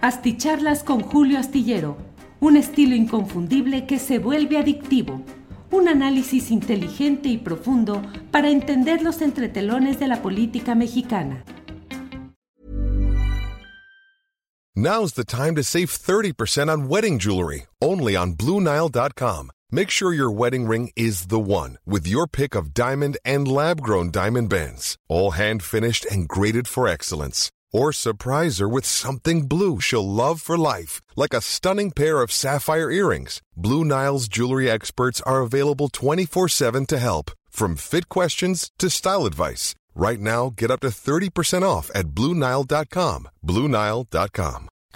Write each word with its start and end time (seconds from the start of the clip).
Asticharlas 0.00 0.84
con 0.84 1.00
Julio 1.00 1.40
Astillero, 1.40 1.96
un 2.38 2.56
estilo 2.56 2.94
inconfundible 2.94 3.84
que 3.84 3.98
se 3.98 4.20
vuelve 4.20 4.56
adictivo, 4.56 5.22
un 5.72 5.88
análisis 5.88 6.52
inteligente 6.52 7.28
y 7.28 7.38
profundo 7.38 8.00
para 8.30 8.48
entender 8.48 9.02
los 9.02 9.20
entretelones 9.22 9.98
de 9.98 10.06
la 10.06 10.22
política 10.22 10.76
mexicana. 10.76 11.42
Now's 14.76 15.14
the 15.14 15.24
time 15.24 15.56
to 15.56 15.64
save 15.64 15.90
30% 15.90 16.68
on 16.70 16.88
wedding 16.88 17.18
jewelry, 17.18 17.66
only 17.82 18.14
on 18.14 18.34
BlueNile.com. 18.34 19.50
Make 19.72 19.90
sure 19.90 20.14
your 20.14 20.30
wedding 20.30 20.68
ring 20.68 20.92
is 20.94 21.26
the 21.26 21.40
one 21.40 21.78
with 21.84 22.06
your 22.06 22.28
pick 22.28 22.54
of 22.54 22.72
diamond 22.72 23.18
and 23.24 23.48
lab 23.48 23.80
grown 23.80 24.12
diamond 24.12 24.48
bands, 24.48 24.96
all 25.08 25.32
hand 25.32 25.64
finished 25.64 26.06
and 26.06 26.28
graded 26.28 26.68
for 26.68 26.86
excellence. 26.86 27.50
Or 27.72 27.92
surprise 27.92 28.58
her 28.58 28.68
with 28.68 28.84
something 28.84 29.46
blue 29.46 29.80
she'll 29.80 30.08
love 30.08 30.40
for 30.40 30.56
life, 30.56 31.00
like 31.16 31.34
a 31.34 31.40
stunning 31.40 31.90
pair 31.90 32.22
of 32.22 32.32
sapphire 32.32 32.90
earrings. 32.90 33.42
Blue 33.56 33.84
Nile's 33.84 34.28
jewelry 34.28 34.70
experts 34.70 35.20
are 35.22 35.40
available 35.40 35.88
24 35.88 36.48
7 36.48 36.86
to 36.86 36.98
help, 36.98 37.30
from 37.50 37.76
fit 37.76 38.08
questions 38.08 38.70
to 38.78 38.88
style 38.88 39.26
advice. 39.26 39.74
Right 39.94 40.20
now, 40.20 40.52
get 40.56 40.70
up 40.70 40.80
to 40.80 40.88
30% 40.88 41.62
off 41.64 41.90
at 41.94 42.08
BlueNile.com. 42.08 43.28
BlueNile.com. 43.44 44.68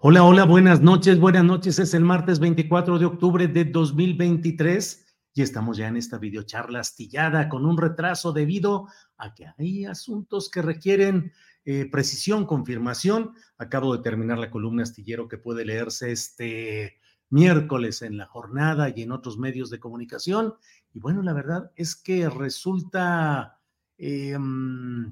Hola, 0.00 0.22
hola, 0.22 0.44
buenas 0.44 0.80
noches, 0.80 1.18
buenas 1.18 1.42
noches. 1.42 1.80
Es 1.80 1.92
el 1.92 2.04
martes 2.04 2.38
24 2.38 3.00
de 3.00 3.04
octubre 3.04 3.48
de 3.48 3.64
2023 3.64 5.06
y 5.34 5.42
estamos 5.42 5.76
ya 5.76 5.88
en 5.88 5.96
esta 5.96 6.18
videocharla 6.18 6.78
astillada 6.78 7.48
con 7.48 7.66
un 7.66 7.76
retraso 7.76 8.32
debido 8.32 8.86
a 9.16 9.34
que 9.34 9.46
hay 9.58 9.86
asuntos 9.86 10.50
que 10.50 10.62
requieren 10.62 11.32
eh, 11.64 11.88
precisión, 11.90 12.46
confirmación. 12.46 13.32
Acabo 13.56 13.96
de 13.96 14.04
terminar 14.04 14.38
la 14.38 14.52
columna 14.52 14.84
astillero 14.84 15.26
que 15.26 15.36
puede 15.36 15.64
leerse 15.64 16.12
este 16.12 17.00
miércoles 17.28 18.00
en 18.02 18.18
la 18.18 18.26
jornada 18.26 18.92
y 18.94 19.02
en 19.02 19.10
otros 19.10 19.36
medios 19.36 19.68
de 19.68 19.80
comunicación. 19.80 20.54
Y 20.94 21.00
bueno, 21.00 21.22
la 21.22 21.32
verdad 21.32 21.72
es 21.74 21.96
que 21.96 22.30
resulta 22.30 23.58
mm, 23.98 25.06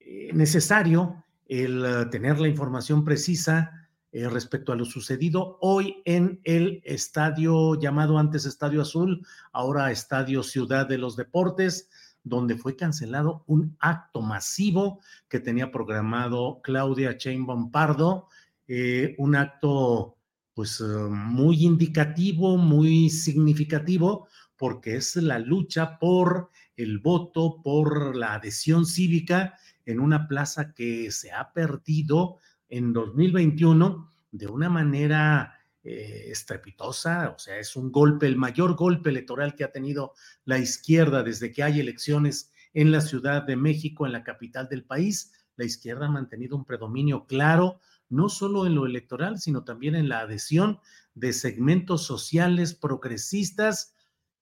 eh, 0.00 0.30
necesario 0.32 1.22
el 1.46 1.84
eh, 1.84 2.06
tener 2.06 2.40
la 2.40 2.48
información 2.48 3.04
precisa 3.04 3.81
eh, 4.12 4.28
respecto 4.28 4.72
a 4.72 4.76
lo 4.76 4.84
sucedido 4.84 5.58
hoy 5.62 6.02
en 6.04 6.40
el 6.44 6.82
estadio 6.84 7.80
llamado 7.80 8.18
antes 8.18 8.44
Estadio 8.44 8.82
Azul, 8.82 9.26
ahora 9.52 9.90
Estadio 9.90 10.42
Ciudad 10.42 10.86
de 10.86 10.98
los 10.98 11.16
Deportes, 11.16 11.88
donde 12.22 12.56
fue 12.56 12.76
cancelado 12.76 13.42
un 13.46 13.74
acto 13.80 14.20
masivo 14.20 15.00
que 15.28 15.40
tenía 15.40 15.72
programado 15.72 16.60
Claudia 16.62 17.16
Sheinbaum 17.18 17.70
Pardo, 17.70 18.28
eh, 18.68 19.14
un 19.16 19.34
acto 19.34 20.18
pues 20.52 20.80
eh, 20.80 20.84
muy 20.84 21.64
indicativo, 21.64 22.58
muy 22.58 23.08
significativo, 23.08 24.28
porque 24.56 24.96
es 24.96 25.16
la 25.16 25.38
lucha 25.38 25.98
por 25.98 26.50
el 26.76 26.98
voto, 26.98 27.62
por 27.62 28.14
la 28.14 28.34
adhesión 28.34 28.84
cívica 28.84 29.54
en 29.86 30.00
una 30.00 30.28
plaza 30.28 30.74
que 30.74 31.10
se 31.10 31.32
ha 31.32 31.52
perdido 31.52 32.38
en 32.72 32.94
2021 32.94 34.10
de 34.30 34.46
una 34.46 34.70
manera 34.70 35.58
eh, 35.84 36.28
estrepitosa, 36.30 37.34
o 37.36 37.38
sea, 37.38 37.58
es 37.58 37.76
un 37.76 37.92
golpe, 37.92 38.26
el 38.26 38.36
mayor 38.36 38.76
golpe 38.76 39.10
electoral 39.10 39.54
que 39.54 39.64
ha 39.64 39.70
tenido 39.70 40.14
la 40.46 40.58
izquierda 40.58 41.22
desde 41.22 41.52
que 41.52 41.62
hay 41.62 41.80
elecciones 41.80 42.50
en 42.72 42.90
la 42.90 43.02
Ciudad 43.02 43.42
de 43.42 43.56
México, 43.56 44.06
en 44.06 44.12
la 44.12 44.24
capital 44.24 44.68
del 44.70 44.84
país. 44.84 45.32
La 45.56 45.66
izquierda 45.66 46.06
ha 46.06 46.10
mantenido 46.10 46.56
un 46.56 46.64
predominio 46.64 47.26
claro, 47.26 47.78
no 48.08 48.30
solo 48.30 48.64
en 48.64 48.74
lo 48.74 48.86
electoral, 48.86 49.38
sino 49.38 49.64
también 49.64 49.94
en 49.94 50.08
la 50.08 50.20
adhesión 50.20 50.80
de 51.14 51.34
segmentos 51.34 52.06
sociales 52.06 52.72
progresistas 52.74 53.94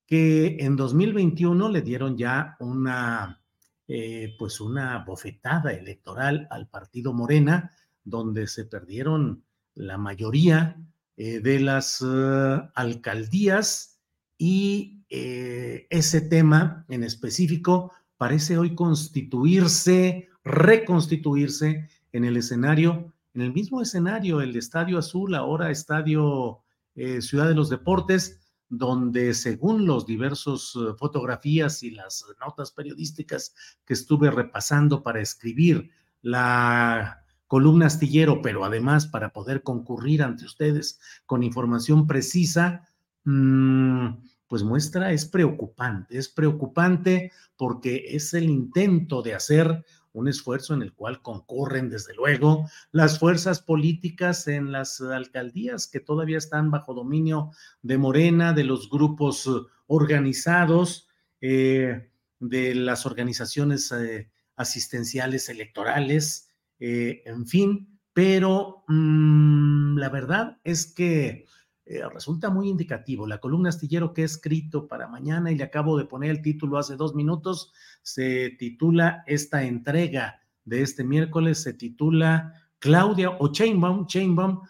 que 0.06 0.58
en 0.60 0.76
2021 0.76 1.68
le 1.68 1.82
dieron 1.82 2.16
ya 2.16 2.56
una, 2.60 3.42
eh, 3.88 4.36
pues 4.38 4.60
una 4.60 4.98
bofetada 5.04 5.72
electoral 5.72 6.46
al 6.48 6.68
partido 6.68 7.12
Morena, 7.12 7.72
donde 8.04 8.46
se 8.46 8.64
perdieron 8.64 9.44
la 9.74 9.98
mayoría 9.98 10.76
eh, 11.16 11.40
de 11.40 11.60
las 11.60 12.00
uh, 12.00 12.62
alcaldías 12.74 14.00
y 14.38 15.04
eh, 15.10 15.86
ese 15.90 16.22
tema 16.22 16.86
en 16.88 17.04
específico 17.04 17.92
parece 18.16 18.56
hoy 18.56 18.74
constituirse, 18.74 20.28
reconstituirse 20.44 21.88
en 22.12 22.24
el 22.24 22.36
escenario, 22.36 23.12
en 23.34 23.42
el 23.42 23.52
mismo 23.52 23.82
escenario, 23.82 24.40
el 24.40 24.56
Estadio 24.56 24.98
Azul, 24.98 25.34
ahora 25.34 25.70
Estadio 25.70 26.60
eh, 26.94 27.20
Ciudad 27.20 27.48
de 27.48 27.54
los 27.54 27.68
Deportes, 27.68 28.40
donde 28.68 29.34
según 29.34 29.84
los 29.84 30.06
diversos 30.06 30.78
fotografías 30.96 31.82
y 31.82 31.90
las 31.90 32.24
notas 32.40 32.70
periodísticas 32.70 33.54
que 33.84 33.94
estuve 33.94 34.30
repasando 34.30 35.02
para 35.02 35.20
escribir 35.20 35.90
la 36.22 37.19
columna 37.50 37.86
astillero, 37.86 38.42
pero 38.42 38.64
además 38.64 39.08
para 39.08 39.32
poder 39.32 39.64
concurrir 39.64 40.22
ante 40.22 40.44
ustedes 40.44 41.00
con 41.26 41.42
información 41.42 42.06
precisa, 42.06 42.88
mmm, 43.24 44.10
pues 44.46 44.62
muestra 44.62 45.10
es 45.10 45.24
preocupante, 45.24 46.16
es 46.16 46.28
preocupante 46.28 47.32
porque 47.56 48.04
es 48.10 48.34
el 48.34 48.44
intento 48.44 49.20
de 49.22 49.34
hacer 49.34 49.84
un 50.12 50.28
esfuerzo 50.28 50.74
en 50.74 50.82
el 50.82 50.92
cual 50.92 51.22
concurren, 51.22 51.90
desde 51.90 52.14
luego, 52.14 52.70
las 52.92 53.18
fuerzas 53.18 53.60
políticas 53.60 54.46
en 54.46 54.70
las 54.70 55.00
alcaldías 55.00 55.88
que 55.88 55.98
todavía 55.98 56.38
están 56.38 56.70
bajo 56.70 56.94
dominio 56.94 57.50
de 57.82 57.98
Morena, 57.98 58.52
de 58.52 58.62
los 58.62 58.88
grupos 58.88 59.50
organizados, 59.88 61.08
eh, 61.40 62.12
de 62.38 62.76
las 62.76 63.06
organizaciones 63.06 63.90
eh, 63.90 64.30
asistenciales 64.54 65.48
electorales, 65.48 66.49
eh, 66.80 67.22
en 67.26 67.46
fin, 67.46 68.00
pero 68.12 68.84
mmm, 68.88 69.96
la 69.98 70.08
verdad 70.08 70.58
es 70.64 70.92
que 70.92 71.46
eh, 71.84 72.02
resulta 72.12 72.50
muy 72.50 72.68
indicativo. 72.68 73.26
La 73.26 73.38
columna 73.38 73.68
astillero 73.68 74.12
que 74.12 74.22
he 74.22 74.24
escrito 74.24 74.88
para 74.88 75.08
mañana 75.08 75.52
y 75.52 75.56
le 75.56 75.64
acabo 75.64 75.98
de 75.98 76.06
poner 76.06 76.30
el 76.30 76.42
título 76.42 76.78
hace 76.78 76.96
dos 76.96 77.14
minutos, 77.14 77.72
se 78.02 78.50
titula 78.58 79.22
esta 79.26 79.64
entrega 79.64 80.40
de 80.64 80.82
este 80.82 81.04
miércoles, 81.04 81.62
se 81.62 81.74
titula 81.74 82.54
Claudia 82.78 83.30
o 83.30 83.52
Chainbaum, 83.52 84.06
Chainbaum 84.06 84.60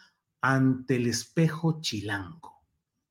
ante 0.40 0.96
el 0.96 1.06
espejo 1.06 1.80
chilango 1.80 2.50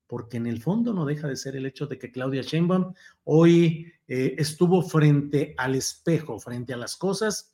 porque 0.09 0.37
en 0.37 0.47
el 0.47 0.59
fondo 0.59 0.91
no 0.91 1.05
deja 1.05 1.27
de 1.27 1.35
ser 1.35 1.55
el 1.55 1.67
hecho 1.67 1.85
de 1.85 1.99
que 1.99 2.11
Claudia 2.11 2.41
Sheinbaum 2.41 2.95
hoy 3.25 3.93
eh, 4.07 4.33
estuvo 4.39 4.81
frente 4.81 5.53
al 5.55 5.75
espejo, 5.75 6.39
frente 6.39 6.73
a 6.73 6.77
las 6.77 6.97
cosas 6.97 7.53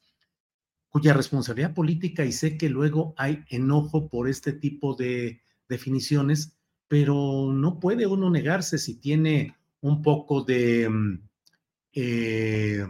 cuya 0.96 1.12
responsabilidad 1.12 1.74
política, 1.74 2.24
y 2.24 2.32
sé 2.32 2.58
que 2.58 2.70
luego 2.70 3.14
hay 3.18 3.44
enojo 3.50 4.08
por 4.08 4.30
este 4.30 4.54
tipo 4.54 4.96
de 4.96 5.42
definiciones, 5.68 6.56
pero 6.88 7.52
no 7.52 7.82
puede 7.82 8.08
uno 8.08 8.30
negarse 8.30 8.78
si 8.78 8.96
tiene 9.02 9.58
un 9.82 10.02
poco 10.02 10.44
de, 10.44 10.88
mm, 10.88 11.20
eh, 11.92 12.86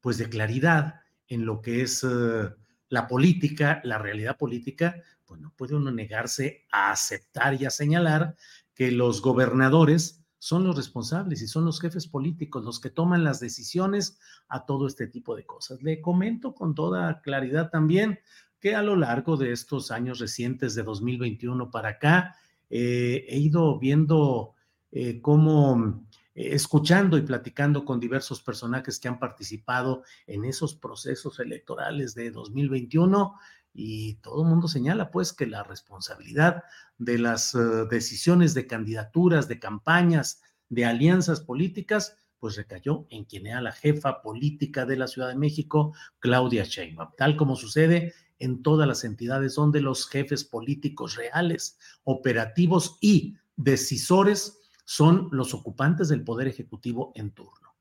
pues 0.00 0.18
de 0.18 0.28
claridad 0.28 1.02
en 1.28 1.46
lo 1.46 1.62
que 1.62 1.82
es 1.82 2.02
uh, 2.02 2.50
la 2.88 3.06
política, 3.06 3.80
la 3.84 3.98
realidad 3.98 4.36
política, 4.36 4.96
pues 5.24 5.40
no 5.40 5.52
puede 5.54 5.76
uno 5.76 5.92
negarse 5.92 6.66
a 6.72 6.90
aceptar 6.90 7.54
y 7.62 7.64
a 7.64 7.70
señalar 7.70 8.34
que 8.74 8.90
los 8.90 9.22
gobernadores 9.22 10.19
son 10.40 10.64
los 10.64 10.74
responsables 10.74 11.42
y 11.42 11.46
son 11.46 11.66
los 11.66 11.80
jefes 11.80 12.08
políticos 12.08 12.64
los 12.64 12.80
que 12.80 12.88
toman 12.88 13.22
las 13.22 13.40
decisiones 13.40 14.18
a 14.48 14.64
todo 14.64 14.86
este 14.86 15.06
tipo 15.06 15.36
de 15.36 15.44
cosas. 15.44 15.82
Le 15.82 16.00
comento 16.00 16.54
con 16.54 16.74
toda 16.74 17.20
claridad 17.20 17.70
también 17.70 18.18
que 18.58 18.74
a 18.74 18.82
lo 18.82 18.96
largo 18.96 19.36
de 19.36 19.52
estos 19.52 19.90
años 19.90 20.18
recientes 20.18 20.74
de 20.74 20.82
2021 20.82 21.70
para 21.70 21.90
acá, 21.90 22.36
eh, 22.70 23.26
he 23.28 23.38
ido 23.38 23.78
viendo 23.78 24.54
eh, 24.92 25.20
cómo 25.20 26.06
escuchando 26.34 27.18
y 27.18 27.22
platicando 27.22 27.84
con 27.84 28.00
diversos 28.00 28.40
personajes 28.40 28.98
que 28.98 29.08
han 29.08 29.18
participado 29.18 30.04
en 30.26 30.46
esos 30.46 30.74
procesos 30.74 31.38
electorales 31.38 32.14
de 32.14 32.30
2021 32.30 33.34
y 33.72 34.14
todo 34.16 34.42
el 34.42 34.48
mundo 34.48 34.68
señala 34.68 35.10
pues 35.10 35.32
que 35.32 35.46
la 35.46 35.62
responsabilidad 35.62 36.64
de 36.98 37.18
las 37.18 37.54
eh, 37.54 37.58
decisiones 37.90 38.54
de 38.54 38.66
candidaturas, 38.66 39.48
de 39.48 39.58
campañas, 39.58 40.42
de 40.68 40.84
alianzas 40.84 41.40
políticas, 41.40 42.16
pues 42.38 42.56
recayó 42.56 43.06
en 43.10 43.24
quien 43.24 43.46
era 43.46 43.60
la 43.60 43.72
jefa 43.72 44.22
política 44.22 44.86
de 44.86 44.96
la 44.96 45.06
Ciudad 45.06 45.28
de 45.28 45.36
México, 45.36 45.94
Claudia 46.18 46.64
Sheinbaum, 46.64 47.10
tal 47.16 47.36
como 47.36 47.54
sucede 47.54 48.14
en 48.38 48.62
todas 48.62 48.88
las 48.88 49.04
entidades 49.04 49.54
donde 49.54 49.80
los 49.80 50.08
jefes 50.08 50.44
políticos 50.44 51.16
reales, 51.16 51.78
operativos 52.04 52.96
y 53.00 53.36
decisores 53.56 54.58
son 54.84 55.28
los 55.30 55.54
ocupantes 55.54 56.08
del 56.08 56.24
poder 56.24 56.48
ejecutivo 56.48 57.12
en 57.14 57.32
turno. 57.32 57.76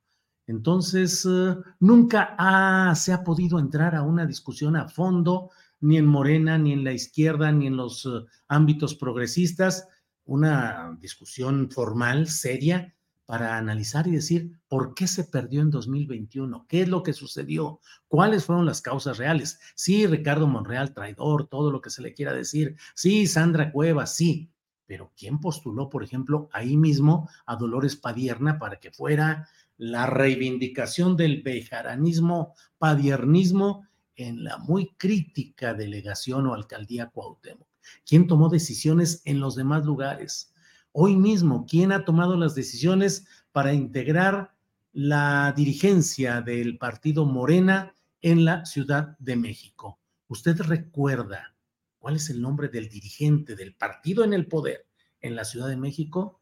Entonces, 0.45 1.25
eh, 1.29 1.55
nunca 1.79 2.93
se 2.95 3.13
ha 3.13 3.23
podido 3.23 3.59
entrar 3.59 3.95
a 3.95 4.01
una 4.01 4.25
discusión 4.25 4.75
a 4.75 4.89
fondo, 4.89 5.51
ni 5.81 5.97
en 5.97 6.05
Morena, 6.05 6.57
ni 6.57 6.73
en 6.73 6.83
la 6.83 6.93
izquierda, 6.93 7.51
ni 7.51 7.67
en 7.67 7.77
los 7.77 8.05
eh, 8.05 8.25
ámbitos 8.47 8.95
progresistas, 8.95 9.87
una 10.25 10.95
discusión 10.99 11.69
formal, 11.71 12.27
seria, 12.27 12.93
para 13.29 13.57
analizar 13.57 14.07
y 14.07 14.11
decir 14.13 14.59
por 14.67 14.95
qué 14.95 15.05
se 15.05 15.23
perdió 15.23 15.61
en 15.61 15.69
2021, 15.69 16.65
qué 16.67 16.81
es 16.81 16.87
lo 16.89 17.03
que 17.03 17.13
sucedió, 17.13 17.79
cuáles 18.07 18.45
fueron 18.45 18.65
las 18.65 18.81
causas 18.81 19.19
reales. 19.19 19.59
Sí, 19.75 20.07
Ricardo 20.07 20.47
Monreal, 20.47 20.95
traidor, 20.95 21.47
todo 21.47 21.71
lo 21.71 21.79
que 21.79 21.91
se 21.91 22.01
le 22.01 22.15
quiera 22.15 22.33
decir. 22.33 22.75
Sí, 22.95 23.27
Sandra 23.27 23.71
Cueva, 23.71 24.07
sí. 24.07 24.49
Pero 24.87 25.13
¿quién 25.15 25.39
postuló, 25.39 25.89
por 25.89 26.03
ejemplo, 26.03 26.49
ahí 26.51 26.75
mismo 26.75 27.29
a 27.45 27.55
Dolores 27.55 27.95
Padierna 27.95 28.57
para 28.57 28.79
que 28.79 28.89
fuera 28.91 29.47
la 29.77 30.07
reivindicación 30.07 31.15
del 31.15 31.43
bejaranismo, 31.43 32.55
padiernismo 32.79 33.87
en 34.19 34.43
la 34.43 34.57
muy 34.57 34.89
crítica 34.97 35.73
delegación 35.73 36.45
o 36.45 36.53
alcaldía 36.53 37.07
Cuauhtémoc? 37.07 37.67
¿Quién 38.05 38.27
tomó 38.27 38.49
decisiones 38.49 39.21
en 39.25 39.39
los 39.39 39.55
demás 39.55 39.85
lugares? 39.85 40.53
Hoy 40.91 41.15
mismo, 41.15 41.65
¿quién 41.67 41.91
ha 41.91 42.03
tomado 42.03 42.35
las 42.35 42.53
decisiones 42.53 43.25
para 43.51 43.73
integrar 43.73 44.53
la 44.91 45.53
dirigencia 45.55 46.41
del 46.41 46.77
partido 46.77 47.25
Morena 47.25 47.95
en 48.21 48.43
la 48.43 48.65
Ciudad 48.65 49.17
de 49.19 49.37
México? 49.37 49.99
¿Usted 50.27 50.59
recuerda 50.61 51.55
cuál 51.97 52.17
es 52.17 52.29
el 52.29 52.41
nombre 52.41 52.67
del 52.67 52.89
dirigente 52.89 53.55
del 53.55 53.73
partido 53.73 54.23
en 54.23 54.33
el 54.33 54.47
poder 54.47 54.85
en 55.21 55.35
la 55.35 55.45
Ciudad 55.45 55.69
de 55.69 55.77
México? 55.77 56.41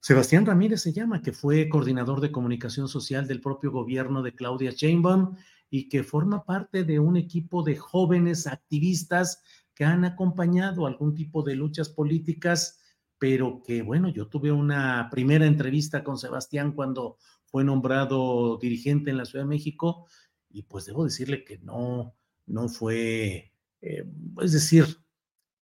Sebastián 0.00 0.46
Ramírez 0.46 0.82
se 0.82 0.92
llama, 0.92 1.22
que 1.22 1.32
fue 1.32 1.68
coordinador 1.68 2.20
de 2.20 2.32
comunicación 2.32 2.88
social 2.88 3.26
del 3.26 3.40
propio 3.40 3.70
gobierno 3.70 4.22
de 4.22 4.34
Claudia 4.34 4.70
Sheinbaum 4.70 5.36
y 5.70 5.88
que 5.88 6.02
forma 6.02 6.44
parte 6.44 6.84
de 6.84 6.98
un 6.98 7.16
equipo 7.16 7.62
de 7.62 7.76
jóvenes 7.76 8.46
activistas 8.46 9.42
que 9.74 9.84
han 9.84 10.04
acompañado 10.04 10.86
algún 10.86 11.14
tipo 11.14 11.42
de 11.42 11.54
luchas 11.54 11.88
políticas 11.88 12.78
pero 13.18 13.62
que 13.64 13.82
bueno, 13.82 14.08
yo 14.08 14.28
tuve 14.28 14.52
una 14.52 15.08
primera 15.10 15.46
entrevista 15.46 16.04
con 16.04 16.18
Sebastián 16.18 16.72
cuando 16.72 17.18
fue 17.46 17.64
nombrado 17.64 18.58
dirigente 18.58 19.10
en 19.10 19.16
la 19.16 19.24
Ciudad 19.24 19.44
de 19.44 19.48
México 19.48 20.06
y 20.48 20.62
pues 20.62 20.86
debo 20.86 21.04
decirle 21.04 21.44
que 21.44 21.58
no, 21.58 22.14
no 22.46 22.68
fue, 22.68 23.52
eh, 23.80 24.04
es 24.40 24.52
decir, 24.52 24.86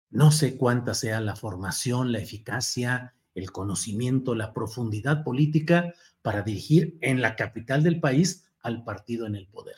no 0.10 0.32
sé 0.32 0.58
cuánta 0.58 0.94
sea 0.94 1.22
la 1.22 1.36
formación, 1.36 2.12
la 2.12 2.20
eficacia, 2.20 3.16
el 3.34 3.52
conocimiento, 3.52 4.36
la 4.36 4.54
profundidad 4.54 5.24
política 5.24 5.94
para 6.22 6.42
dirigir 6.42 6.98
en 7.02 7.22
la 7.22 7.36
capital 7.36 7.84
del 7.84 8.00
país 8.00 8.52
al 8.60 8.84
partido 8.84 9.26
en 9.28 9.36
el 9.36 9.48
poder. 9.48 9.76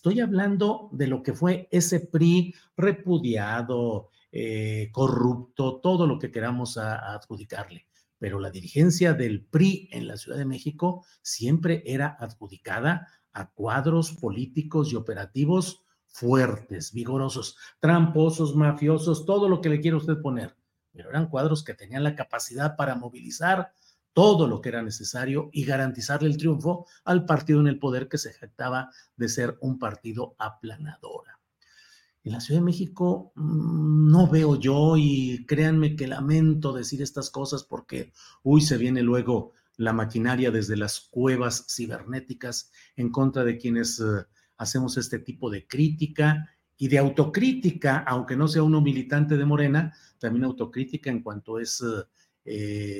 Estoy 0.00 0.20
hablando 0.20 0.88
de 0.92 1.08
lo 1.08 1.22
que 1.22 1.34
fue 1.34 1.68
ese 1.70 2.00
PRI 2.00 2.54
repudiado, 2.74 4.08
eh, 4.32 4.88
corrupto, 4.92 5.78
todo 5.78 6.06
lo 6.06 6.18
que 6.18 6.30
queramos 6.30 6.78
adjudicarle. 6.78 7.86
Pero 8.18 8.40
la 8.40 8.48
dirigencia 8.50 9.12
del 9.12 9.44
PRI 9.44 9.90
en 9.92 10.08
la 10.08 10.16
Ciudad 10.16 10.38
de 10.38 10.46
México 10.46 11.04
siempre 11.20 11.82
era 11.84 12.16
adjudicada 12.18 13.08
a 13.34 13.50
cuadros 13.50 14.12
políticos 14.12 14.90
y 14.90 14.96
operativos 14.96 15.84
fuertes, 16.06 16.94
vigorosos, 16.94 17.58
tramposos, 17.78 18.56
mafiosos, 18.56 19.26
todo 19.26 19.50
lo 19.50 19.60
que 19.60 19.68
le 19.68 19.82
quiera 19.82 19.98
usted 19.98 20.22
poner. 20.22 20.56
Pero 20.94 21.10
eran 21.10 21.28
cuadros 21.28 21.62
que 21.62 21.74
tenían 21.74 22.04
la 22.04 22.16
capacidad 22.16 22.74
para 22.74 22.94
movilizar 22.94 23.74
todo 24.12 24.46
lo 24.46 24.60
que 24.60 24.70
era 24.70 24.82
necesario 24.82 25.50
y 25.52 25.64
garantizarle 25.64 26.28
el 26.28 26.36
triunfo 26.36 26.86
al 27.04 27.24
partido 27.24 27.60
en 27.60 27.68
el 27.68 27.78
poder 27.78 28.08
que 28.08 28.18
se 28.18 28.32
jactaba 28.32 28.90
de 29.16 29.28
ser 29.28 29.56
un 29.60 29.78
partido 29.78 30.34
aplanadora. 30.38 31.40
En 32.22 32.32
la 32.32 32.40
Ciudad 32.40 32.60
de 32.60 32.66
México 32.66 33.32
mm, 33.34 34.10
no 34.10 34.28
veo 34.28 34.56
yo 34.56 34.96
y 34.96 35.46
créanme 35.46 35.96
que 35.96 36.06
lamento 36.06 36.72
decir 36.72 37.00
estas 37.00 37.30
cosas 37.30 37.64
porque, 37.64 38.12
uy, 38.42 38.60
se 38.60 38.76
viene 38.76 39.02
luego 39.02 39.52
la 39.76 39.94
maquinaria 39.94 40.50
desde 40.50 40.76
las 40.76 41.00
cuevas 41.00 41.66
cibernéticas 41.74 42.70
en 42.96 43.10
contra 43.10 43.44
de 43.44 43.56
quienes 43.56 43.98
eh, 44.00 44.26
hacemos 44.58 44.98
este 44.98 45.18
tipo 45.18 45.48
de 45.48 45.66
crítica 45.66 46.50
y 46.76 46.88
de 46.88 46.98
autocrítica, 46.98 47.98
aunque 48.06 48.36
no 48.36 48.48
sea 48.48 48.62
uno 48.62 48.82
militante 48.82 49.38
de 49.38 49.46
Morena, 49.46 49.94
también 50.18 50.44
autocrítica 50.44 51.10
en 51.10 51.22
cuanto 51.22 51.58
es 51.58 51.80
eh, 51.80 52.04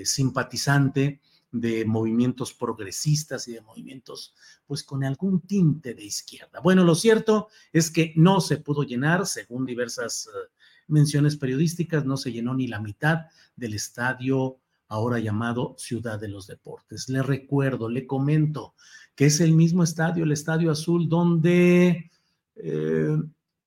simpatizante 0.05 1.21
de 1.53 1.85
movimientos 1.85 2.55
progresistas 2.55 3.49
y 3.49 3.53
de 3.53 3.61
movimientos 3.61 4.35
pues 4.67 4.85
con 4.85 5.05
algún 5.05 5.41
tinte 5.41 5.95
de 5.95 6.05
izquierda. 6.05 6.61
Bueno, 6.61 6.85
lo 6.85 6.95
cierto 6.95 7.49
es 7.73 7.91
que 7.91 8.13
no 8.17 8.41
se 8.41 8.59
pudo 8.59 8.85
llenar, 8.85 9.27
según 9.27 9.67
diversas 9.67 10.29
eh, 10.29 10.49
menciones 10.87 11.37
periodísticas, 11.37 12.05
no 12.05 12.17
se 12.17 12.33
llenó 12.33 12.55
ni 12.55 12.69
la 12.69 12.81
mitad 12.81 13.27
del 13.57 13.75
estadio 13.75 14.59
ahora 14.89 15.19
llamado 15.19 15.75
Ciudad 15.79 16.21
de 16.21 16.29
los 16.29 16.47
Deportes. 16.47 17.09
Le 17.09 17.23
recuerdo, 17.23 17.89
le 17.89 18.07
comento 18.07 18.75
que 19.15 19.27
es 19.27 19.41
el 19.41 19.53
mismo 19.53 19.83
estadio, 19.83 20.25
el 20.25 20.33
Estadio 20.33 20.71
Azul, 20.71 21.09
donde 21.09 22.11
eh, 22.57 23.17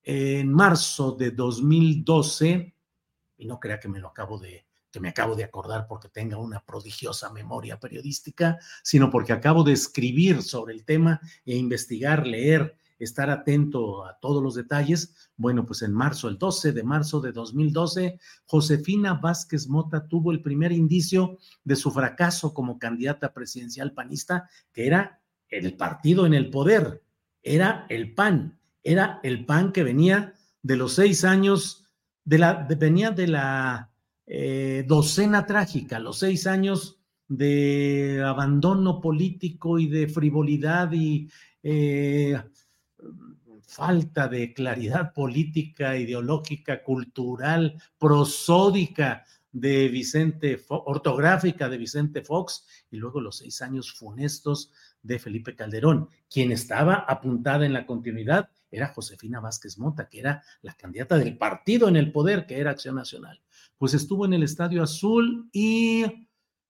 en 0.02 0.52
marzo 0.52 1.12
de 1.12 1.30
2012, 1.30 2.74
y 3.38 3.46
no 3.46 3.60
crea 3.60 3.78
que 3.78 3.88
me 3.88 4.00
lo 4.00 4.08
acabo 4.08 4.38
de 4.38 4.66
que 4.94 5.00
me 5.00 5.08
acabo 5.08 5.34
de 5.34 5.42
acordar 5.42 5.88
porque 5.88 6.08
tenga 6.08 6.36
una 6.36 6.64
prodigiosa 6.64 7.28
memoria 7.32 7.80
periodística, 7.80 8.60
sino 8.84 9.10
porque 9.10 9.32
acabo 9.32 9.64
de 9.64 9.72
escribir 9.72 10.40
sobre 10.40 10.72
el 10.72 10.84
tema 10.84 11.20
e 11.44 11.56
investigar, 11.56 12.24
leer, 12.24 12.76
estar 13.00 13.28
atento 13.28 14.06
a 14.06 14.16
todos 14.20 14.40
los 14.40 14.54
detalles. 14.54 15.32
Bueno, 15.36 15.66
pues 15.66 15.82
en 15.82 15.92
marzo, 15.92 16.28
el 16.28 16.38
12 16.38 16.70
de 16.70 16.84
marzo 16.84 17.20
de 17.20 17.32
2012, 17.32 18.20
Josefina 18.44 19.14
Vázquez 19.14 19.66
Mota 19.66 20.06
tuvo 20.06 20.30
el 20.30 20.42
primer 20.42 20.70
indicio 20.70 21.38
de 21.64 21.74
su 21.74 21.90
fracaso 21.90 22.54
como 22.54 22.78
candidata 22.78 23.34
presidencial 23.34 23.94
panista, 23.94 24.48
que 24.72 24.86
era 24.86 25.20
el 25.48 25.76
partido 25.76 26.24
en 26.24 26.34
el 26.34 26.50
poder, 26.50 27.02
era 27.42 27.84
el 27.88 28.14
PAN, 28.14 28.60
era 28.84 29.18
el 29.24 29.44
PAN 29.44 29.72
que 29.72 29.82
venía 29.82 30.34
de 30.62 30.76
los 30.76 30.94
seis 30.94 31.24
años, 31.24 31.84
de 32.24 32.38
la, 32.38 32.68
venía 32.78 33.10
de 33.10 33.26
la 33.26 33.90
eh, 34.26 34.84
docena 34.86 35.44
trágica, 35.46 35.98
los 35.98 36.18
seis 36.18 36.46
años 36.46 36.98
de 37.28 38.22
abandono 38.24 39.00
político 39.00 39.78
y 39.78 39.88
de 39.88 40.08
frivolidad 40.08 40.92
y 40.92 41.28
eh, 41.62 42.40
falta 43.66 44.28
de 44.28 44.54
claridad 44.54 45.12
política, 45.12 45.96
ideológica, 45.96 46.82
cultural, 46.82 47.80
prosódica 47.98 49.24
de 49.52 49.88
Vicente, 49.88 50.64
ortográfica 50.68 51.68
de 51.68 51.78
Vicente 51.78 52.22
Fox, 52.22 52.66
y 52.90 52.96
luego 52.96 53.20
los 53.20 53.38
seis 53.38 53.62
años 53.62 53.92
funestos 53.92 54.72
de 55.02 55.18
Felipe 55.18 55.54
Calderón. 55.54 56.08
Quien 56.30 56.50
estaba 56.50 57.04
apuntada 57.06 57.64
en 57.64 57.72
la 57.72 57.86
continuidad 57.86 58.48
era 58.70 58.88
Josefina 58.88 59.40
Vázquez 59.40 59.78
Mota, 59.78 60.08
que 60.08 60.20
era 60.20 60.42
la 60.62 60.74
candidata 60.74 61.16
del 61.16 61.36
partido 61.36 61.88
en 61.88 61.96
el 61.96 62.10
poder, 62.10 62.46
que 62.46 62.58
era 62.58 62.72
Acción 62.72 62.96
Nacional 62.96 63.40
pues 63.78 63.94
estuvo 63.94 64.24
en 64.24 64.34
el 64.34 64.42
Estadio 64.42 64.82
Azul 64.82 65.48
y 65.52 66.04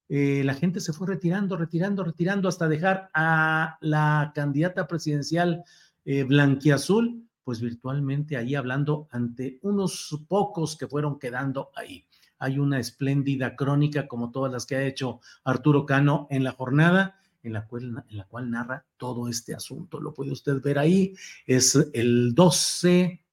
eh, 0.09 0.43
la 0.45 0.55
gente 0.55 0.81
se 0.81 0.93
fue 0.93 1.07
retirando, 1.07 1.57
retirando, 1.57 2.05
retirando 2.05 2.49
hasta 2.49 2.69
dejar 2.69 3.11
a 3.15 3.79
la 3.81 4.33
candidata 4.35 4.87
presidencial 4.87 5.65
eh, 6.05 6.25
blanquiazul, 6.25 7.27
pues 7.43 7.61
virtualmente 7.61 8.37
ahí 8.37 8.55
hablando 8.55 9.09
ante 9.11 9.59
unos 9.63 10.19
pocos 10.29 10.77
que 10.77 10.89
fueron 10.89 11.19
quedando 11.19 11.71
ahí. 11.75 12.07
Hay 12.39 12.59
una 12.59 12.79
espléndida 12.79 13.57
crónica, 13.57 14.07
como 14.07 14.31
todas 14.31 14.53
las 14.53 14.67
que 14.67 14.77
ha 14.77 14.85
hecho 14.85 15.21
Arturo 15.45 15.87
Cano 15.87 16.27
en 16.31 16.45
la 16.45 16.53
jornada, 16.53 17.19
en 17.43 17.53
la, 17.53 17.67
cual, 17.67 18.05
en 18.09 18.17
la 18.17 18.25
cual 18.25 18.51
narra 18.51 18.85
todo 18.97 19.29
este 19.29 19.55
asunto. 19.55 20.01
Lo 20.01 20.13
puede 20.13 20.33
usted 20.33 20.61
ver 20.63 20.79
ahí. 20.79 21.15
Es 21.47 21.75
el 21.93 22.35
12 22.35 23.24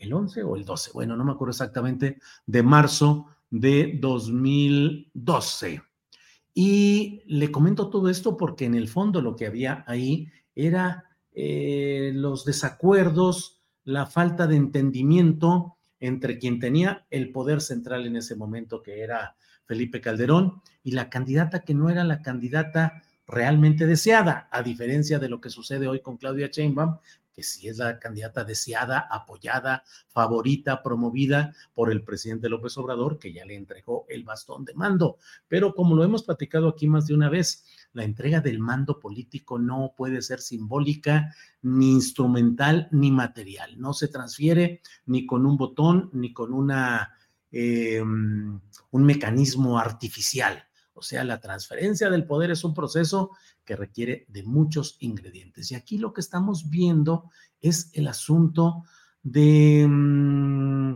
el 0.00 0.12
11 0.12 0.42
o 0.42 0.56
el 0.56 0.64
12, 0.64 0.90
bueno, 0.92 1.16
no 1.16 1.24
me 1.24 1.32
acuerdo 1.32 1.50
exactamente, 1.50 2.18
de 2.46 2.62
marzo 2.62 3.26
de 3.50 3.98
2012. 4.00 5.82
Y 6.54 7.22
le 7.26 7.52
comento 7.52 7.90
todo 7.90 8.08
esto 8.08 8.36
porque 8.36 8.64
en 8.64 8.74
el 8.74 8.88
fondo 8.88 9.20
lo 9.20 9.36
que 9.36 9.46
había 9.46 9.84
ahí 9.86 10.28
era 10.54 11.04
eh, 11.32 12.12
los 12.14 12.44
desacuerdos, 12.44 13.60
la 13.84 14.06
falta 14.06 14.46
de 14.46 14.56
entendimiento 14.56 15.76
entre 16.00 16.38
quien 16.38 16.58
tenía 16.58 17.06
el 17.10 17.30
poder 17.30 17.60
central 17.60 18.06
en 18.06 18.16
ese 18.16 18.34
momento, 18.34 18.82
que 18.82 19.00
era 19.00 19.36
Felipe 19.66 20.00
Calderón, 20.00 20.62
y 20.82 20.92
la 20.92 21.10
candidata 21.10 21.60
que 21.60 21.74
no 21.74 21.90
era 21.90 22.04
la 22.04 22.22
candidata 22.22 23.02
realmente 23.26 23.86
deseada, 23.86 24.48
a 24.50 24.62
diferencia 24.62 25.18
de 25.18 25.28
lo 25.28 25.40
que 25.40 25.50
sucede 25.50 25.86
hoy 25.86 26.00
con 26.00 26.16
Claudia 26.16 26.48
Sheinbaum, 26.48 26.96
que 27.32 27.42
sí 27.42 27.68
es 27.68 27.78
la 27.78 27.98
candidata 27.98 28.44
deseada, 28.44 29.06
apoyada, 29.10 29.84
favorita, 30.08 30.82
promovida 30.82 31.54
por 31.74 31.90
el 31.90 32.02
presidente 32.02 32.48
López 32.48 32.76
Obrador, 32.78 33.18
que 33.18 33.32
ya 33.32 33.44
le 33.44 33.54
entregó 33.54 34.06
el 34.08 34.24
bastón 34.24 34.64
de 34.64 34.74
mando. 34.74 35.18
Pero 35.48 35.74
como 35.74 35.94
lo 35.94 36.04
hemos 36.04 36.22
platicado 36.22 36.68
aquí 36.68 36.86
más 36.86 37.06
de 37.06 37.14
una 37.14 37.28
vez, 37.28 37.64
la 37.92 38.04
entrega 38.04 38.40
del 38.40 38.58
mando 38.58 39.00
político 39.00 39.58
no 39.58 39.94
puede 39.96 40.22
ser 40.22 40.40
simbólica, 40.40 41.34
ni 41.62 41.92
instrumental, 41.92 42.88
ni 42.92 43.10
material. 43.10 43.78
No 43.78 43.92
se 43.92 44.08
transfiere 44.08 44.80
ni 45.06 45.26
con 45.26 45.46
un 45.46 45.56
botón, 45.56 46.10
ni 46.12 46.32
con 46.32 46.52
una, 46.52 47.14
eh, 47.50 48.00
un 48.00 48.60
mecanismo 48.92 49.78
artificial 49.78 50.64
o 51.00 51.02
sea, 51.02 51.24
la 51.24 51.40
transferencia 51.40 52.10
del 52.10 52.26
poder 52.26 52.50
es 52.50 52.62
un 52.62 52.74
proceso 52.74 53.30
que 53.64 53.74
requiere 53.74 54.26
de 54.28 54.42
muchos 54.42 54.98
ingredientes. 55.00 55.70
Y 55.70 55.74
aquí 55.74 55.96
lo 55.96 56.12
que 56.12 56.20
estamos 56.20 56.68
viendo 56.68 57.30
es 57.58 57.90
el 57.94 58.06
asunto 58.06 58.84
de, 59.22 59.86
mm, 59.88 60.94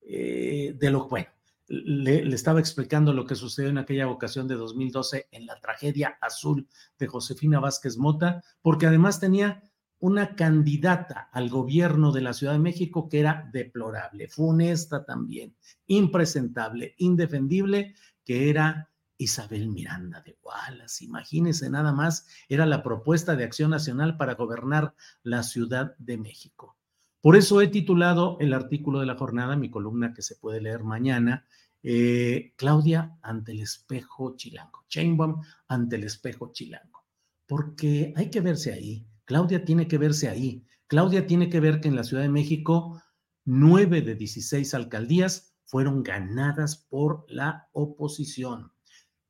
eh, 0.00 0.74
de 0.78 0.90
lo 0.90 1.08
bueno. 1.10 1.28
Le, 1.66 2.24
le, 2.24 2.34
estaba 2.34 2.58
explicando 2.58 3.12
lo 3.12 3.26
que 3.26 3.34
sucedió 3.34 3.68
en 3.68 3.76
aquella 3.76 4.08
ocasión 4.08 4.48
de 4.48 4.54
2012 4.54 5.28
en 5.30 5.44
la 5.44 5.60
tragedia 5.60 6.16
azul 6.22 6.66
de 6.98 7.06
Josefina 7.06 7.60
Vázquez 7.60 7.98
Mota, 7.98 8.42
porque 8.62 8.86
además 8.86 9.20
tenía 9.20 9.62
una 9.98 10.36
candidata 10.36 11.28
al 11.32 11.50
gobierno 11.50 12.12
de 12.12 12.22
la 12.22 12.32
Ciudad 12.32 12.54
de 12.54 12.60
México 12.60 13.10
que 13.10 13.20
era 13.20 13.46
deplorable, 13.52 14.26
funesta 14.28 15.04
también, 15.04 15.54
impresentable, 15.86 16.94
indefendible, 16.96 17.94
que 18.24 18.48
era 18.48 18.90
Isabel 19.18 19.68
Miranda 19.68 20.20
de 20.20 20.36
Wallace. 20.42 21.04
Imagínense 21.04 21.70
nada 21.70 21.92
más, 21.92 22.26
era 22.48 22.66
la 22.66 22.82
propuesta 22.82 23.36
de 23.36 23.44
Acción 23.44 23.70
Nacional 23.70 24.16
para 24.16 24.34
gobernar 24.34 24.94
la 25.22 25.42
Ciudad 25.42 25.94
de 25.98 26.18
México. 26.18 26.76
Por 27.20 27.36
eso 27.36 27.62
he 27.62 27.68
titulado 27.68 28.36
el 28.40 28.52
artículo 28.52 29.00
de 29.00 29.06
la 29.06 29.16
jornada, 29.16 29.56
mi 29.56 29.70
columna 29.70 30.12
que 30.12 30.20
se 30.20 30.36
puede 30.36 30.60
leer 30.60 30.84
mañana, 30.84 31.46
eh, 31.82 32.52
Claudia 32.56 33.16
ante 33.22 33.52
el 33.52 33.60
espejo 33.60 34.36
chilango, 34.36 34.84
Chainbaum 34.88 35.40
ante 35.68 35.96
el 35.96 36.04
espejo 36.04 36.52
chilango, 36.52 37.06
porque 37.46 38.12
hay 38.16 38.30
que 38.30 38.40
verse 38.40 38.72
ahí, 38.74 39.06
Claudia 39.24 39.64
tiene 39.64 39.88
que 39.88 39.96
verse 39.96 40.28
ahí, 40.28 40.66
Claudia 40.86 41.26
tiene 41.26 41.48
que 41.48 41.60
ver 41.60 41.80
que 41.80 41.88
en 41.88 41.96
la 41.96 42.04
Ciudad 42.04 42.22
de 42.22 42.28
México 42.28 43.02
nueve 43.46 44.02
de 44.02 44.16
16 44.16 44.74
alcaldías 44.74 45.54
fueron 45.64 46.02
ganadas 46.02 46.76
por 46.76 47.24
la 47.28 47.68
oposición. 47.72 48.73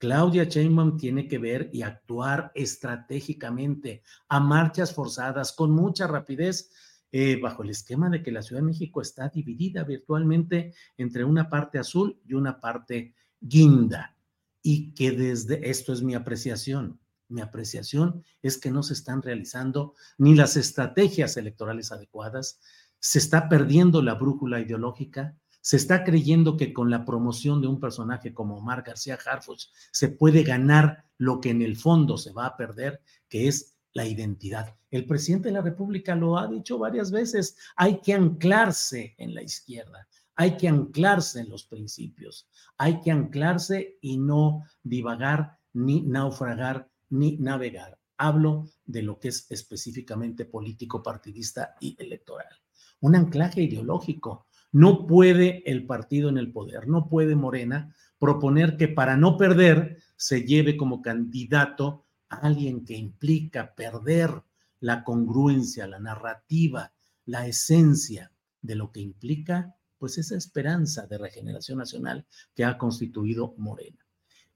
Claudia 0.04 0.44
Sheinbaum 0.44 0.98
tiene 0.98 1.26
que 1.26 1.38
ver 1.38 1.70
y 1.72 1.80
actuar 1.80 2.52
estratégicamente 2.54 4.02
a 4.28 4.38
marchas 4.38 4.92
forzadas 4.92 5.50
con 5.52 5.70
mucha 5.70 6.06
rapidez 6.06 6.70
eh, 7.10 7.40
bajo 7.40 7.62
el 7.62 7.70
esquema 7.70 8.10
de 8.10 8.22
que 8.22 8.30
la 8.30 8.42
Ciudad 8.42 8.60
de 8.60 8.66
México 8.66 9.00
está 9.00 9.30
dividida 9.30 9.82
virtualmente 9.82 10.74
entre 10.98 11.24
una 11.24 11.48
parte 11.48 11.78
azul 11.78 12.20
y 12.26 12.34
una 12.34 12.60
parte 12.60 13.14
guinda 13.40 14.14
y 14.60 14.92
que 14.92 15.12
desde 15.12 15.70
esto 15.70 15.94
es 15.94 16.02
mi 16.02 16.14
apreciación. 16.14 17.00
Mi 17.28 17.40
apreciación 17.40 18.22
es 18.42 18.58
que 18.58 18.70
no 18.70 18.82
se 18.82 18.92
están 18.92 19.22
realizando 19.22 19.94
ni 20.18 20.34
las 20.34 20.58
estrategias 20.58 21.38
electorales 21.38 21.92
adecuadas, 21.92 22.60
se 22.98 23.18
está 23.18 23.48
perdiendo 23.48 24.02
la 24.02 24.16
brújula 24.16 24.60
ideológica, 24.60 25.34
se 25.64 25.78
está 25.78 26.04
creyendo 26.04 26.58
que 26.58 26.74
con 26.74 26.90
la 26.90 27.06
promoción 27.06 27.62
de 27.62 27.68
un 27.68 27.80
personaje 27.80 28.34
como 28.34 28.58
Omar 28.58 28.82
García 28.82 29.18
Harfuch 29.24 29.70
se 29.92 30.10
puede 30.10 30.42
ganar 30.42 31.06
lo 31.16 31.40
que 31.40 31.48
en 31.48 31.62
el 31.62 31.78
fondo 31.78 32.18
se 32.18 32.34
va 32.34 32.44
a 32.44 32.56
perder, 32.58 33.00
que 33.30 33.48
es 33.48 33.74
la 33.94 34.04
identidad. 34.04 34.76
El 34.90 35.06
presidente 35.06 35.48
de 35.48 35.54
la 35.54 35.62
República 35.62 36.14
lo 36.14 36.36
ha 36.36 36.48
dicho 36.48 36.76
varias 36.76 37.10
veces, 37.10 37.56
hay 37.76 38.02
que 38.02 38.12
anclarse 38.12 39.14
en 39.16 39.34
la 39.34 39.42
izquierda, 39.42 40.06
hay 40.36 40.58
que 40.58 40.68
anclarse 40.68 41.40
en 41.40 41.48
los 41.48 41.64
principios, 41.64 42.46
hay 42.76 43.00
que 43.00 43.10
anclarse 43.10 43.96
y 44.02 44.18
no 44.18 44.64
divagar, 44.82 45.60
ni 45.72 46.02
naufragar, 46.02 46.90
ni 47.08 47.38
navegar. 47.38 47.98
Hablo 48.18 48.68
de 48.84 49.00
lo 49.00 49.18
que 49.18 49.28
es 49.28 49.46
específicamente 49.48 50.44
político, 50.44 51.02
partidista 51.02 51.74
y 51.80 51.96
electoral. 51.98 52.52
Un 53.00 53.16
anclaje 53.16 53.62
ideológico, 53.62 54.46
no 54.74 55.06
puede 55.06 55.62
el 55.70 55.86
partido 55.86 56.28
en 56.28 56.36
el 56.36 56.50
poder, 56.50 56.88
no 56.88 57.08
puede 57.08 57.36
Morena 57.36 57.94
proponer 58.18 58.76
que 58.76 58.88
para 58.88 59.16
no 59.16 59.36
perder 59.36 59.98
se 60.16 60.42
lleve 60.42 60.76
como 60.76 61.00
candidato 61.00 62.06
a 62.28 62.38
alguien 62.38 62.84
que 62.84 62.96
implica 62.96 63.72
perder 63.76 64.42
la 64.80 65.04
congruencia, 65.04 65.86
la 65.86 66.00
narrativa, 66.00 66.92
la 67.24 67.46
esencia 67.46 68.32
de 68.62 68.74
lo 68.74 68.90
que 68.90 68.98
implica 68.98 69.76
pues 69.96 70.18
esa 70.18 70.36
esperanza 70.36 71.06
de 71.06 71.18
regeneración 71.18 71.78
nacional 71.78 72.26
que 72.52 72.64
ha 72.64 72.76
constituido 72.76 73.54
Morena 73.56 74.03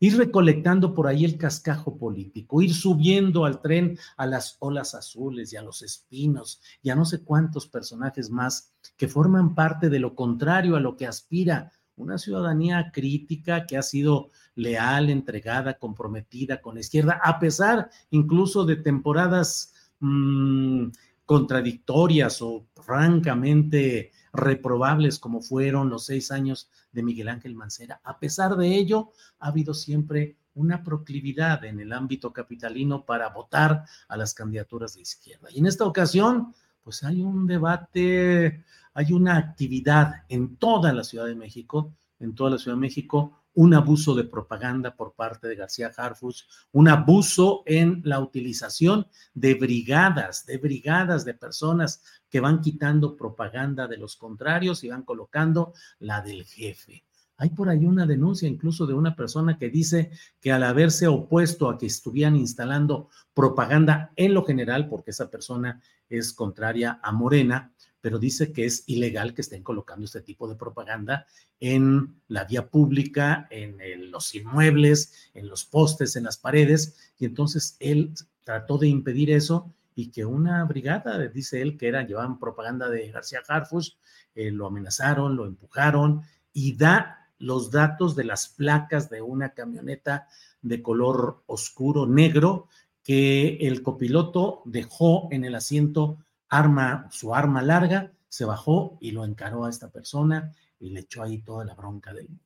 ir 0.00 0.16
recolectando 0.16 0.94
por 0.94 1.06
ahí 1.06 1.24
el 1.24 1.38
cascajo 1.38 1.96
político, 1.96 2.62
ir 2.62 2.74
subiendo 2.74 3.44
al 3.44 3.60
tren 3.60 3.98
a 4.16 4.26
las 4.26 4.56
olas 4.60 4.94
azules 4.94 5.52
y 5.52 5.56
a 5.56 5.62
los 5.62 5.82
espinos 5.82 6.60
y 6.82 6.90
a 6.90 6.96
no 6.96 7.04
sé 7.04 7.24
cuántos 7.24 7.66
personajes 7.66 8.30
más 8.30 8.72
que 8.96 9.08
forman 9.08 9.54
parte 9.54 9.88
de 9.88 9.98
lo 9.98 10.14
contrario 10.14 10.76
a 10.76 10.80
lo 10.80 10.96
que 10.96 11.06
aspira 11.06 11.72
una 11.96 12.16
ciudadanía 12.16 12.92
crítica 12.92 13.66
que 13.66 13.76
ha 13.76 13.82
sido 13.82 14.30
leal, 14.54 15.10
entregada, 15.10 15.78
comprometida 15.78 16.60
con 16.60 16.74
la 16.74 16.80
izquierda, 16.80 17.20
a 17.22 17.38
pesar 17.40 17.90
incluso 18.10 18.64
de 18.64 18.76
temporadas 18.76 19.74
mmm, 20.00 20.88
contradictorias 21.28 22.40
o 22.40 22.68
francamente 22.74 24.12
reprobables 24.32 25.18
como 25.18 25.42
fueron 25.42 25.90
los 25.90 26.06
seis 26.06 26.30
años 26.30 26.70
de 26.90 27.02
Miguel 27.02 27.28
Ángel 27.28 27.54
Mancera. 27.54 28.00
A 28.02 28.18
pesar 28.18 28.56
de 28.56 28.74
ello, 28.74 29.12
ha 29.38 29.48
habido 29.48 29.74
siempre 29.74 30.38
una 30.54 30.82
proclividad 30.82 31.66
en 31.66 31.80
el 31.80 31.92
ámbito 31.92 32.32
capitalino 32.32 33.04
para 33.04 33.28
votar 33.28 33.84
a 34.08 34.16
las 34.16 34.32
candidaturas 34.32 34.94
de 34.94 35.02
izquierda. 35.02 35.50
Y 35.52 35.58
en 35.58 35.66
esta 35.66 35.84
ocasión, 35.84 36.54
pues 36.82 37.04
hay 37.04 37.20
un 37.20 37.46
debate, 37.46 38.64
hay 38.94 39.12
una 39.12 39.36
actividad 39.36 40.24
en 40.30 40.56
toda 40.56 40.94
la 40.94 41.04
Ciudad 41.04 41.26
de 41.26 41.34
México, 41.34 41.92
en 42.20 42.34
toda 42.34 42.52
la 42.52 42.58
Ciudad 42.58 42.78
de 42.78 42.80
México, 42.80 43.37
un 43.58 43.74
abuso 43.74 44.14
de 44.14 44.22
propaganda 44.22 44.94
por 44.94 45.14
parte 45.14 45.48
de 45.48 45.56
García 45.56 45.90
Harfus, 45.96 46.46
un 46.70 46.86
abuso 46.86 47.64
en 47.66 48.00
la 48.04 48.20
utilización 48.20 49.08
de 49.34 49.54
brigadas, 49.54 50.46
de 50.46 50.58
brigadas 50.58 51.24
de 51.24 51.34
personas 51.34 52.00
que 52.30 52.38
van 52.38 52.60
quitando 52.60 53.16
propaganda 53.16 53.88
de 53.88 53.96
los 53.96 54.14
contrarios 54.14 54.84
y 54.84 54.90
van 54.90 55.02
colocando 55.02 55.72
la 55.98 56.20
del 56.20 56.44
jefe. 56.44 57.02
Hay 57.36 57.50
por 57.50 57.68
ahí 57.68 57.84
una 57.84 58.06
denuncia 58.06 58.48
incluso 58.48 58.86
de 58.86 58.94
una 58.94 59.16
persona 59.16 59.58
que 59.58 59.70
dice 59.70 60.12
que 60.40 60.52
al 60.52 60.62
haberse 60.62 61.08
opuesto 61.08 61.68
a 61.68 61.78
que 61.78 61.86
estuvieran 61.86 62.36
instalando 62.36 63.08
propaganda 63.34 64.12
en 64.14 64.34
lo 64.34 64.44
general, 64.44 64.88
porque 64.88 65.10
esa 65.10 65.30
persona 65.30 65.82
es 66.08 66.32
contraria 66.32 67.00
a 67.02 67.10
Morena, 67.10 67.72
pero 68.00 68.18
dice 68.18 68.52
que 68.52 68.64
es 68.64 68.84
ilegal 68.86 69.34
que 69.34 69.42
estén 69.42 69.62
colocando 69.62 70.04
este 70.04 70.20
tipo 70.20 70.48
de 70.48 70.54
propaganda 70.54 71.26
en 71.60 72.20
la 72.28 72.44
vía 72.44 72.68
pública, 72.68 73.48
en 73.50 74.10
los 74.10 74.34
inmuebles, 74.34 75.30
en 75.34 75.48
los 75.48 75.64
postes, 75.64 76.16
en 76.16 76.24
las 76.24 76.38
paredes, 76.38 76.96
y 77.18 77.24
entonces 77.24 77.76
él 77.80 78.14
trató 78.44 78.78
de 78.78 78.88
impedir 78.88 79.30
eso 79.30 79.74
y 79.94 80.12
que 80.12 80.24
una 80.24 80.64
brigada, 80.64 81.18
dice 81.26 81.60
él, 81.60 81.76
que 81.76 81.88
era, 81.88 82.06
llevaban 82.06 82.38
propaganda 82.38 82.88
de 82.88 83.10
García 83.10 83.42
Harfus, 83.46 83.98
eh, 84.36 84.52
lo 84.52 84.68
amenazaron, 84.68 85.34
lo 85.34 85.44
empujaron 85.44 86.22
y 86.52 86.76
da 86.76 87.28
los 87.38 87.72
datos 87.72 88.14
de 88.14 88.22
las 88.22 88.46
placas 88.46 89.10
de 89.10 89.22
una 89.22 89.54
camioneta 89.54 90.28
de 90.62 90.82
color 90.82 91.42
oscuro 91.46 92.06
negro 92.06 92.68
que 93.02 93.56
el 93.60 93.82
copiloto 93.82 94.62
dejó 94.66 95.26
en 95.32 95.44
el 95.44 95.56
asiento 95.56 96.18
arma, 96.48 97.08
su 97.10 97.34
arma 97.34 97.62
larga, 97.62 98.12
se 98.28 98.44
bajó 98.44 98.98
y 99.00 99.10
lo 99.10 99.24
encaró 99.24 99.64
a 99.64 99.70
esta 99.70 99.90
persona 99.90 100.52
y 100.78 100.90
le 100.90 101.00
echó 101.00 101.22
ahí 101.22 101.42
toda 101.42 101.64
la 101.64 101.74
bronca 101.74 102.12
del 102.12 102.28
mundo. 102.28 102.44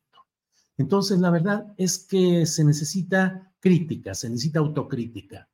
Entonces, 0.79 1.19
la 1.21 1.31
verdad 1.31 1.75
es 1.77 1.99
que 1.99 2.47
se 2.47 2.65
necesita 2.65 3.53
crítica, 3.61 4.15
se 4.15 4.29
necesita 4.31 4.61
autocrítica. 4.61 5.49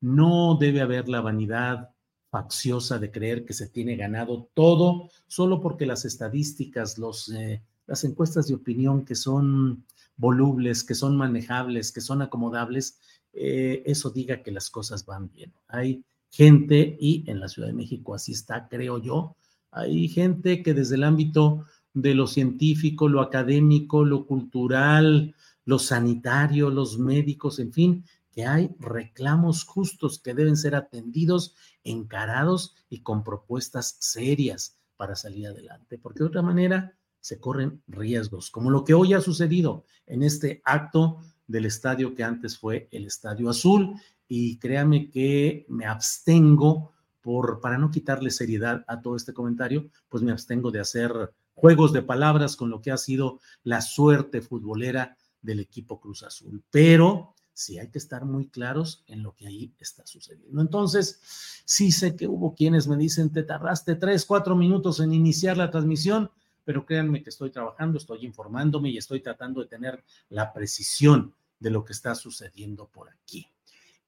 No 0.00 0.56
debe 0.60 0.80
haber 0.80 1.08
la 1.08 1.20
vanidad 1.20 1.90
facciosa 2.30 2.98
de 2.98 3.10
creer 3.10 3.44
que 3.44 3.52
se 3.52 3.68
tiene 3.68 3.96
ganado 3.96 4.50
todo 4.54 5.08
solo 5.28 5.60
porque 5.60 5.86
las 5.86 6.04
estadísticas, 6.04 6.98
los, 6.98 7.28
eh, 7.30 7.62
las 7.86 8.02
encuestas 8.02 8.48
de 8.48 8.54
opinión 8.54 9.04
que 9.04 9.14
son 9.14 9.86
volubles, 10.16 10.82
que 10.82 10.94
son 10.94 11.16
manejables, 11.16 11.92
que 11.92 12.00
son 12.00 12.22
acomodables, 12.22 12.98
eh, 13.32 13.82
eso 13.86 14.10
diga 14.10 14.42
que 14.42 14.50
las 14.50 14.68
cosas 14.70 15.06
van 15.06 15.30
bien. 15.30 15.52
Hay 15.68 16.04
gente, 16.34 16.96
y 17.00 17.24
en 17.30 17.38
la 17.38 17.48
Ciudad 17.48 17.68
de 17.68 17.74
México 17.74 18.12
así 18.12 18.32
está, 18.32 18.66
creo 18.68 18.98
yo, 18.98 19.36
hay 19.70 20.08
gente 20.08 20.64
que 20.64 20.74
desde 20.74 20.96
el 20.96 21.04
ámbito 21.04 21.64
de 21.92 22.14
lo 22.14 22.26
científico, 22.26 23.08
lo 23.08 23.20
académico, 23.20 24.04
lo 24.04 24.26
cultural, 24.26 25.34
lo 25.64 25.78
sanitario, 25.78 26.70
los 26.70 26.98
médicos, 26.98 27.60
en 27.60 27.72
fin, 27.72 28.04
que 28.32 28.46
hay 28.46 28.74
reclamos 28.80 29.62
justos 29.62 30.18
que 30.18 30.34
deben 30.34 30.56
ser 30.56 30.74
atendidos, 30.74 31.54
encarados 31.84 32.74
y 32.88 33.02
con 33.02 33.22
propuestas 33.22 33.96
serias 34.00 34.76
para 34.96 35.14
salir 35.14 35.46
adelante, 35.46 35.98
porque 35.98 36.24
de 36.24 36.30
otra 36.30 36.42
manera 36.42 36.96
se 37.20 37.38
corren 37.38 37.80
riesgos, 37.86 38.50
como 38.50 38.70
lo 38.70 38.82
que 38.82 38.94
hoy 38.94 39.14
ha 39.14 39.20
sucedido 39.20 39.84
en 40.06 40.24
este 40.24 40.62
acto 40.64 41.20
del 41.46 41.66
estadio 41.66 42.14
que 42.14 42.24
antes 42.24 42.58
fue 42.58 42.88
el 42.90 43.06
Estadio 43.06 43.50
Azul. 43.50 43.94
Y 44.28 44.58
créame 44.58 45.10
que 45.10 45.66
me 45.68 45.86
abstengo 45.86 46.92
por, 47.20 47.60
para 47.60 47.78
no 47.78 47.90
quitarle 47.90 48.30
seriedad 48.30 48.84
a 48.86 49.00
todo 49.00 49.16
este 49.16 49.32
comentario, 49.32 49.88
pues 50.08 50.22
me 50.22 50.32
abstengo 50.32 50.70
de 50.70 50.80
hacer 50.80 51.32
juegos 51.54 51.92
de 51.92 52.02
palabras 52.02 52.56
con 52.56 52.68
lo 52.68 52.82
que 52.82 52.90
ha 52.90 52.98
sido 52.98 53.40
la 53.62 53.80
suerte 53.80 54.42
futbolera 54.42 55.16
del 55.40 55.60
equipo 55.60 56.00
Cruz 56.00 56.22
Azul. 56.22 56.62
Pero 56.70 57.34
sí 57.54 57.78
hay 57.78 57.88
que 57.88 57.98
estar 57.98 58.24
muy 58.24 58.48
claros 58.48 59.04
en 59.06 59.22
lo 59.22 59.34
que 59.34 59.46
ahí 59.46 59.72
está 59.78 60.06
sucediendo. 60.06 60.60
Entonces, 60.60 61.20
sí 61.64 61.92
sé 61.92 62.16
que 62.16 62.26
hubo 62.26 62.54
quienes 62.54 62.88
me 62.88 62.96
dicen, 62.96 63.30
te 63.30 63.44
tardaste 63.44 63.94
tres, 63.94 64.24
cuatro 64.26 64.56
minutos 64.56 65.00
en 65.00 65.14
iniciar 65.14 65.56
la 65.56 65.70
transmisión, 65.70 66.30
pero 66.64 66.84
créanme 66.84 67.22
que 67.22 67.30
estoy 67.30 67.50
trabajando, 67.50 67.98
estoy 67.98 68.24
informándome 68.24 68.88
y 68.88 68.98
estoy 68.98 69.20
tratando 69.20 69.60
de 69.60 69.68
tener 69.68 70.02
la 70.30 70.52
precisión 70.52 71.34
de 71.58 71.70
lo 71.70 71.84
que 71.84 71.92
está 71.92 72.14
sucediendo 72.14 72.88
por 72.88 73.10
aquí. 73.10 73.46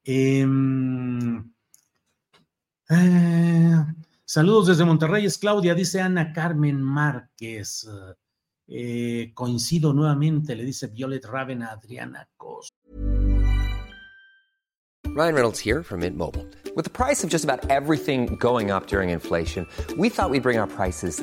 Em, 0.05 1.53
eh, 2.89 3.85
saludos 4.25 4.69
desde 4.69 4.85
Monterrey, 4.85 5.27
es 5.27 5.39
Claudia, 5.39 5.75
dice 5.75 6.01
Ana 6.01 6.33
Carmen 6.33 6.83
Márquez. 6.83 7.89
Eh, 8.69 9.31
coincido 9.33 9.93
nuevamente, 9.93 10.57
le 10.57 10.65
dice 10.65 10.89
Violet 10.89 11.25
Raven 11.25 11.63
a 11.63 11.73
Adriana 11.73 12.29
Cos. 12.37 12.73
Ryan 15.17 15.35
Reynolds 15.35 15.61
here 15.61 15.83
from 15.83 16.01
Mint 16.01 16.17
Mobile. 16.17 16.45
With 16.75 16.85
the 16.85 16.91
price 16.91 17.25
of 17.25 17.31
just 17.31 17.45
about 17.45 17.71
everything 17.71 18.37
going 18.37 18.71
up 18.71 18.87
during 18.87 19.11
inflation, 19.11 19.67
we 19.97 20.11
thought 20.11 20.31
we'd 20.31 20.43
bring 20.43 20.59
our 20.59 20.67
prices 20.67 21.23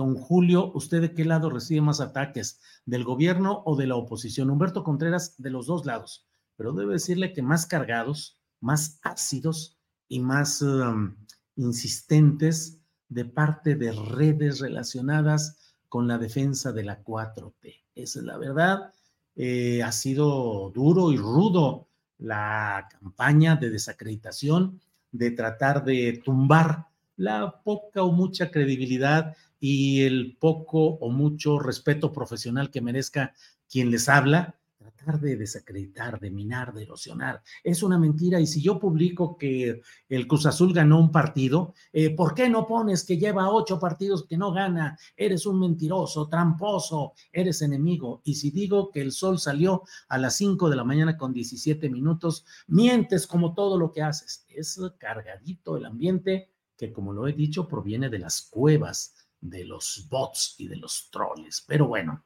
Don 0.00 0.14
Julio, 0.16 0.72
¿usted 0.72 1.02
de 1.02 1.12
qué 1.12 1.26
lado 1.26 1.50
recibe 1.50 1.82
más 1.82 2.00
ataques? 2.00 2.58
¿Del 2.86 3.04
gobierno 3.04 3.62
o 3.66 3.76
de 3.76 3.86
la 3.86 3.96
oposición? 3.96 4.48
Humberto 4.48 4.82
Contreras, 4.82 5.34
de 5.36 5.50
los 5.50 5.66
dos 5.66 5.84
lados. 5.84 6.26
Pero 6.56 6.72
debe 6.72 6.94
decirle 6.94 7.34
que 7.34 7.42
más 7.42 7.66
cargados, 7.66 8.38
más 8.60 8.98
ácidos 9.02 9.76
y 10.08 10.20
más 10.20 10.62
um, 10.62 11.14
insistentes 11.56 12.80
de 13.10 13.26
parte 13.26 13.74
de 13.74 13.92
redes 13.92 14.60
relacionadas 14.60 15.74
con 15.90 16.08
la 16.08 16.16
defensa 16.16 16.72
de 16.72 16.84
la 16.84 17.04
4T. 17.04 17.82
Esa 17.94 18.20
es 18.20 18.24
la 18.24 18.38
verdad. 18.38 18.94
Eh, 19.36 19.82
ha 19.82 19.92
sido 19.92 20.70
duro 20.74 21.12
y 21.12 21.18
rudo 21.18 21.88
la 22.16 22.88
campaña 22.90 23.56
de 23.56 23.68
desacreditación, 23.68 24.80
de 25.12 25.32
tratar 25.32 25.84
de 25.84 26.22
tumbar 26.24 26.86
la 27.16 27.60
poca 27.62 28.02
o 28.02 28.12
mucha 28.12 28.50
credibilidad 28.50 29.36
y 29.60 30.02
el 30.02 30.36
poco 30.40 30.82
o 30.82 31.10
mucho 31.10 31.58
respeto 31.58 32.12
profesional 32.12 32.70
que 32.70 32.80
merezca 32.80 33.34
quien 33.68 33.90
les 33.90 34.08
habla 34.08 34.56
tratar 34.80 35.20
de 35.20 35.36
desacreditar, 35.36 36.18
de 36.18 36.30
minar, 36.30 36.72
de 36.72 36.82
erosionar. 36.82 37.42
Es 37.62 37.82
una 37.82 37.98
mentira. 37.98 38.40
Y 38.40 38.46
si 38.46 38.62
yo 38.62 38.78
publico 38.78 39.36
que 39.36 39.82
el 40.08 40.26
Cruz 40.26 40.46
Azul 40.46 40.72
ganó 40.72 40.98
un 40.98 41.12
partido, 41.12 41.74
eh, 41.92 42.10
¿por 42.10 42.34
qué 42.34 42.48
no 42.48 42.66
pones 42.66 43.04
que 43.04 43.18
lleva 43.18 43.50
ocho 43.50 43.78
partidos 43.78 44.26
que 44.26 44.38
no 44.38 44.52
gana? 44.52 44.98
Eres 45.16 45.44
un 45.44 45.60
mentiroso, 45.60 46.28
tramposo, 46.28 47.12
eres 47.30 47.60
enemigo. 47.62 48.22
Y 48.24 48.34
si 48.34 48.50
digo 48.50 48.90
que 48.90 49.02
el 49.02 49.12
sol 49.12 49.38
salió 49.38 49.82
a 50.08 50.16
las 50.16 50.36
cinco 50.36 50.70
de 50.70 50.76
la 50.76 50.84
mañana 50.84 51.16
con 51.16 51.32
17 51.32 51.90
minutos, 51.90 52.46
mientes 52.66 53.26
como 53.26 53.54
todo 53.54 53.78
lo 53.78 53.92
que 53.92 54.02
haces. 54.02 54.46
Es 54.48 54.80
cargadito 54.98 55.76
el 55.76 55.84
ambiente 55.84 56.50
que, 56.76 56.92
como 56.92 57.12
lo 57.12 57.28
he 57.28 57.34
dicho, 57.34 57.68
proviene 57.68 58.08
de 58.08 58.18
las 58.18 58.40
cuevas, 58.40 59.14
de 59.40 59.64
los 59.64 60.06
bots 60.08 60.54
y 60.58 60.68
de 60.68 60.76
los 60.76 61.10
troles. 61.10 61.64
Pero 61.66 61.88
bueno. 61.88 62.24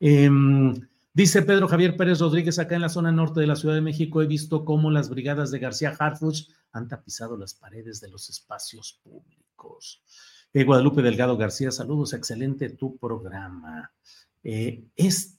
Eh, 0.00 0.28
Dice 1.16 1.42
Pedro 1.42 1.68
Javier 1.68 1.96
Pérez 1.96 2.18
Rodríguez, 2.18 2.58
acá 2.58 2.74
en 2.74 2.80
la 2.80 2.88
zona 2.88 3.12
norte 3.12 3.38
de 3.38 3.46
la 3.46 3.54
Ciudad 3.54 3.76
de 3.76 3.80
México 3.80 4.20
he 4.20 4.26
visto 4.26 4.64
cómo 4.64 4.90
las 4.90 5.08
brigadas 5.08 5.52
de 5.52 5.60
García 5.60 5.94
Harfuch 5.96 6.48
han 6.72 6.88
tapizado 6.88 7.36
las 7.36 7.54
paredes 7.54 8.00
de 8.00 8.08
los 8.08 8.28
espacios 8.30 9.00
públicos. 9.00 10.02
Eh, 10.52 10.64
Guadalupe 10.64 11.02
Delgado 11.02 11.36
García, 11.36 11.70
saludos, 11.70 12.14
excelente 12.14 12.68
tu 12.70 12.96
programa. 12.96 13.92
Eh, 14.42 14.88
es, 14.96 15.38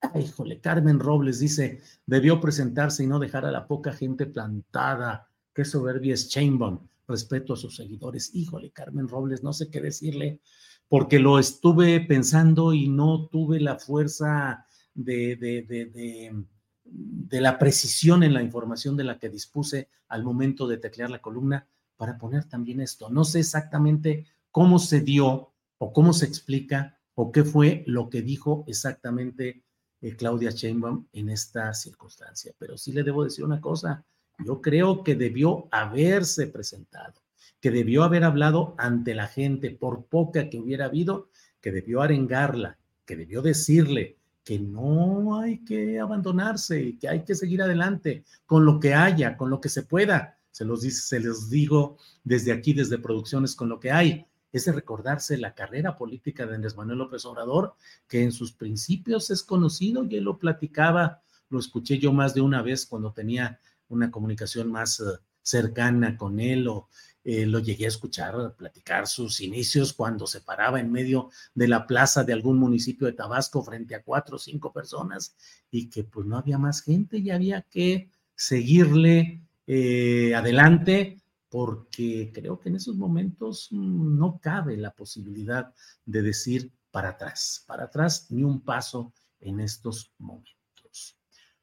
ay, 0.00 0.26
híjole, 0.26 0.60
Carmen 0.60 1.00
Robles 1.00 1.40
dice, 1.40 1.82
debió 2.06 2.40
presentarse 2.40 3.02
y 3.02 3.08
no 3.08 3.18
dejar 3.18 3.44
a 3.44 3.50
la 3.50 3.66
poca 3.66 3.92
gente 3.92 4.26
plantada. 4.26 5.28
Qué 5.52 5.64
soberbia 5.64 6.14
es 6.14 6.28
Chainbone. 6.28 6.88
Respeto 7.10 7.54
a 7.54 7.56
sus 7.56 7.74
seguidores. 7.74 8.30
Híjole, 8.34 8.70
Carmen 8.70 9.08
Robles, 9.08 9.42
no 9.42 9.52
sé 9.52 9.68
qué 9.68 9.80
decirle, 9.80 10.40
porque 10.88 11.18
lo 11.18 11.40
estuve 11.40 12.00
pensando 12.00 12.72
y 12.72 12.88
no 12.88 13.26
tuve 13.26 13.58
la 13.58 13.78
fuerza 13.78 14.64
de, 14.94 15.36
de, 15.36 17.40
la 17.40 17.58
precisión 17.58 18.22
en 18.22 18.32
la 18.32 18.42
información 18.42 18.96
de 18.96 19.04
la 19.04 19.18
que 19.18 19.28
dispuse 19.28 19.88
al 20.08 20.22
momento 20.22 20.68
de 20.68 20.78
teclear 20.78 21.10
la 21.10 21.20
columna 21.20 21.66
para 21.96 22.16
poner 22.16 22.44
también 22.44 22.80
esto. 22.80 23.10
No 23.10 23.24
sé 23.24 23.40
exactamente 23.40 24.26
cómo 24.52 24.78
se 24.78 25.00
dio 25.00 25.52
o 25.78 25.92
cómo 25.92 26.12
se 26.12 26.26
explica 26.26 27.00
o 27.14 27.32
qué 27.32 27.42
fue 27.42 27.82
lo 27.86 28.08
que 28.08 28.22
dijo 28.22 28.64
exactamente 28.68 29.64
eh, 30.00 30.16
Claudia 30.16 30.50
Sheinbaum 30.50 31.06
en 31.12 31.28
esta 31.28 31.74
circunstancia, 31.74 32.54
pero 32.56 32.78
sí 32.78 32.92
le 32.92 33.02
debo 33.02 33.24
decir 33.24 33.44
una 33.44 33.60
cosa, 33.60 34.04
yo 34.44 34.60
creo 34.60 35.02
que 35.04 35.14
debió 35.14 35.68
haberse 35.70 36.46
presentado, 36.46 37.14
que 37.60 37.70
debió 37.70 38.04
haber 38.04 38.24
hablado 38.24 38.74
ante 38.78 39.14
la 39.14 39.26
gente, 39.26 39.70
por 39.70 40.04
poca 40.04 40.48
que 40.48 40.58
hubiera 40.58 40.86
habido, 40.86 41.28
que 41.60 41.72
debió 41.72 42.02
arengarla, 42.02 42.78
que 43.04 43.16
debió 43.16 43.42
decirle, 43.42 44.16
que 44.44 44.58
no 44.58 45.38
hay 45.38 45.58
que 45.64 46.00
abandonarse, 46.00 46.96
que 46.98 47.08
hay 47.08 47.24
que 47.24 47.34
seguir 47.34 47.62
adelante 47.62 48.24
con 48.46 48.64
lo 48.64 48.80
que 48.80 48.94
haya, 48.94 49.36
con 49.36 49.50
lo 49.50 49.60
que 49.60 49.68
se 49.68 49.82
pueda. 49.82 50.38
Se 50.50 50.64
los, 50.64 50.82
dice, 50.82 51.02
se 51.02 51.20
los 51.20 51.50
digo 51.50 51.98
desde 52.24 52.52
aquí, 52.52 52.72
desde 52.72 52.98
producciones, 52.98 53.54
con 53.54 53.68
lo 53.68 53.78
que 53.78 53.92
hay. 53.92 54.26
Es 54.52 54.64
de 54.64 54.72
recordarse 54.72 55.38
la 55.38 55.54
carrera 55.54 55.96
política 55.96 56.46
de 56.46 56.56
Andrés 56.56 56.76
Manuel 56.76 56.98
López 56.98 57.24
Obrador, 57.24 57.74
que 58.08 58.22
en 58.22 58.32
sus 58.32 58.52
principios 58.52 59.30
es 59.30 59.44
conocido 59.44 60.04
y 60.04 60.16
él 60.16 60.24
lo 60.24 60.38
platicaba, 60.38 61.22
lo 61.50 61.60
escuché 61.60 61.98
yo 61.98 62.12
más 62.12 62.34
de 62.34 62.40
una 62.40 62.62
vez 62.62 62.86
cuando 62.86 63.12
tenía 63.12 63.60
una 63.90 64.10
comunicación 64.10 64.70
más 64.70 65.00
eh, 65.00 65.04
cercana 65.42 66.16
con 66.16 66.40
él 66.40 66.68
o 66.68 66.88
eh, 67.22 67.44
lo 67.44 67.58
llegué 67.58 67.84
a 67.84 67.88
escuchar 67.88 68.54
platicar 68.56 69.06
sus 69.06 69.42
inicios 69.42 69.92
cuando 69.92 70.26
se 70.26 70.40
paraba 70.40 70.80
en 70.80 70.90
medio 70.90 71.30
de 71.54 71.68
la 71.68 71.86
plaza 71.86 72.24
de 72.24 72.32
algún 72.32 72.58
municipio 72.58 73.06
de 73.06 73.12
Tabasco 73.12 73.62
frente 73.62 73.94
a 73.94 74.02
cuatro 74.02 74.36
o 74.36 74.38
cinco 74.38 74.72
personas 74.72 75.36
y 75.70 75.90
que 75.90 76.04
pues 76.04 76.26
no 76.26 76.38
había 76.38 76.56
más 76.56 76.80
gente 76.80 77.18
y 77.18 77.30
había 77.30 77.60
que 77.62 78.10
seguirle 78.34 79.42
eh, 79.66 80.34
adelante 80.34 81.20
porque 81.50 82.30
creo 82.32 82.58
que 82.58 82.70
en 82.70 82.76
esos 82.76 82.96
momentos 82.96 83.68
mm, 83.70 84.18
no 84.18 84.40
cabe 84.40 84.78
la 84.78 84.92
posibilidad 84.92 85.74
de 86.06 86.22
decir 86.22 86.72
para 86.90 87.10
atrás, 87.10 87.64
para 87.66 87.84
atrás 87.84 88.28
ni 88.30 88.44
un 88.44 88.62
paso 88.62 89.12
en 89.40 89.60
estos 89.60 90.12
momentos. 90.18 91.18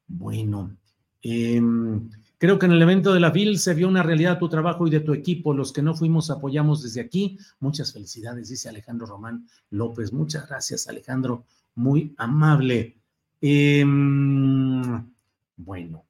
Bueno, 0.06 0.76
eh, 1.22 1.60
Creo 2.38 2.60
que 2.60 2.66
en 2.66 2.72
el 2.72 2.82
evento 2.82 3.12
de 3.12 3.18
la 3.18 3.32
FIL 3.32 3.58
se 3.58 3.74
vio 3.74 3.88
una 3.88 4.04
realidad 4.04 4.38
tu 4.38 4.48
trabajo 4.48 4.86
y 4.86 4.90
de 4.90 5.00
tu 5.00 5.12
equipo. 5.12 5.52
Los 5.52 5.72
que 5.72 5.82
no 5.82 5.94
fuimos 5.94 6.30
apoyamos 6.30 6.84
desde 6.84 7.00
aquí. 7.00 7.36
Muchas 7.58 7.92
felicidades, 7.92 8.48
dice 8.48 8.68
Alejandro 8.68 9.06
Román 9.06 9.48
López. 9.70 10.12
Muchas 10.12 10.48
gracias, 10.48 10.86
Alejandro. 10.86 11.44
Muy 11.74 12.14
amable. 12.16 12.96
Em, 13.40 15.04
bueno. 15.56 16.04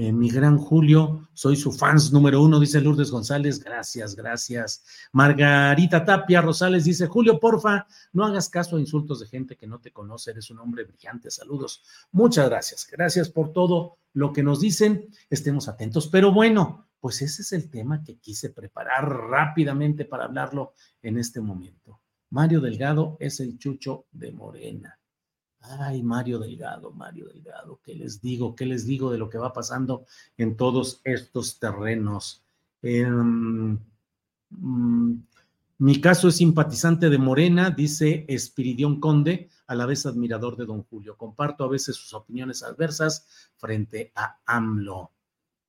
Eh, 0.00 0.14
mi 0.14 0.30
gran 0.30 0.56
Julio, 0.56 1.28
soy 1.34 1.56
su 1.56 1.72
fans 1.72 2.10
número 2.10 2.42
uno, 2.42 2.58
dice 2.58 2.80
Lourdes 2.80 3.10
González. 3.10 3.62
Gracias, 3.62 4.16
gracias. 4.16 4.82
Margarita 5.12 6.06
Tapia 6.06 6.40
Rosales 6.40 6.84
dice: 6.84 7.06
Julio, 7.06 7.38
porfa, 7.38 7.86
no 8.14 8.24
hagas 8.24 8.48
caso 8.48 8.76
a 8.76 8.80
insultos 8.80 9.20
de 9.20 9.26
gente 9.26 9.58
que 9.58 9.66
no 9.66 9.78
te 9.78 9.92
conoce. 9.92 10.30
Eres 10.30 10.50
un 10.50 10.58
hombre 10.60 10.84
brillante. 10.84 11.30
Saludos. 11.30 11.82
Muchas 12.12 12.48
gracias. 12.48 12.88
Gracias 12.90 13.28
por 13.28 13.52
todo 13.52 13.98
lo 14.14 14.32
que 14.32 14.42
nos 14.42 14.60
dicen. 14.60 15.06
Estemos 15.28 15.68
atentos. 15.68 16.08
Pero 16.08 16.32
bueno, 16.32 16.88
pues 16.98 17.20
ese 17.20 17.42
es 17.42 17.52
el 17.52 17.68
tema 17.68 18.02
que 18.02 18.16
quise 18.16 18.48
preparar 18.48 19.06
rápidamente 19.06 20.06
para 20.06 20.24
hablarlo 20.24 20.72
en 21.02 21.18
este 21.18 21.42
momento. 21.42 22.00
Mario 22.30 22.62
Delgado 22.62 23.18
es 23.20 23.38
el 23.40 23.58
chucho 23.58 24.06
de 24.12 24.32
Morena. 24.32 24.99
Ay, 25.62 26.02
Mario 26.02 26.38
Delgado, 26.38 26.90
Mario 26.92 27.26
Delgado, 27.26 27.80
¿qué 27.84 27.94
les 27.94 28.20
digo? 28.20 28.54
¿Qué 28.54 28.64
les 28.64 28.86
digo 28.86 29.10
de 29.10 29.18
lo 29.18 29.28
que 29.28 29.38
va 29.38 29.52
pasando 29.52 30.06
en 30.38 30.56
todos 30.56 31.00
estos 31.04 31.58
terrenos? 31.58 32.42
Em, 32.82 33.78
mm, 34.50 35.12
mi 35.78 36.00
caso 36.00 36.28
es 36.28 36.36
simpatizante 36.36 37.08
de 37.10 37.18
Morena, 37.18 37.70
dice 37.70 38.24
Espiridión 38.28 39.00
Conde, 39.00 39.48
a 39.66 39.74
la 39.74 39.86
vez 39.86 40.06
admirador 40.06 40.56
de 40.56 40.66
don 40.66 40.82
Julio. 40.82 41.16
Comparto 41.16 41.64
a 41.64 41.68
veces 41.68 41.96
sus 41.96 42.12
opiniones 42.14 42.62
adversas 42.62 43.26
frente 43.56 44.12
a 44.14 44.40
AMLO. 44.46 45.12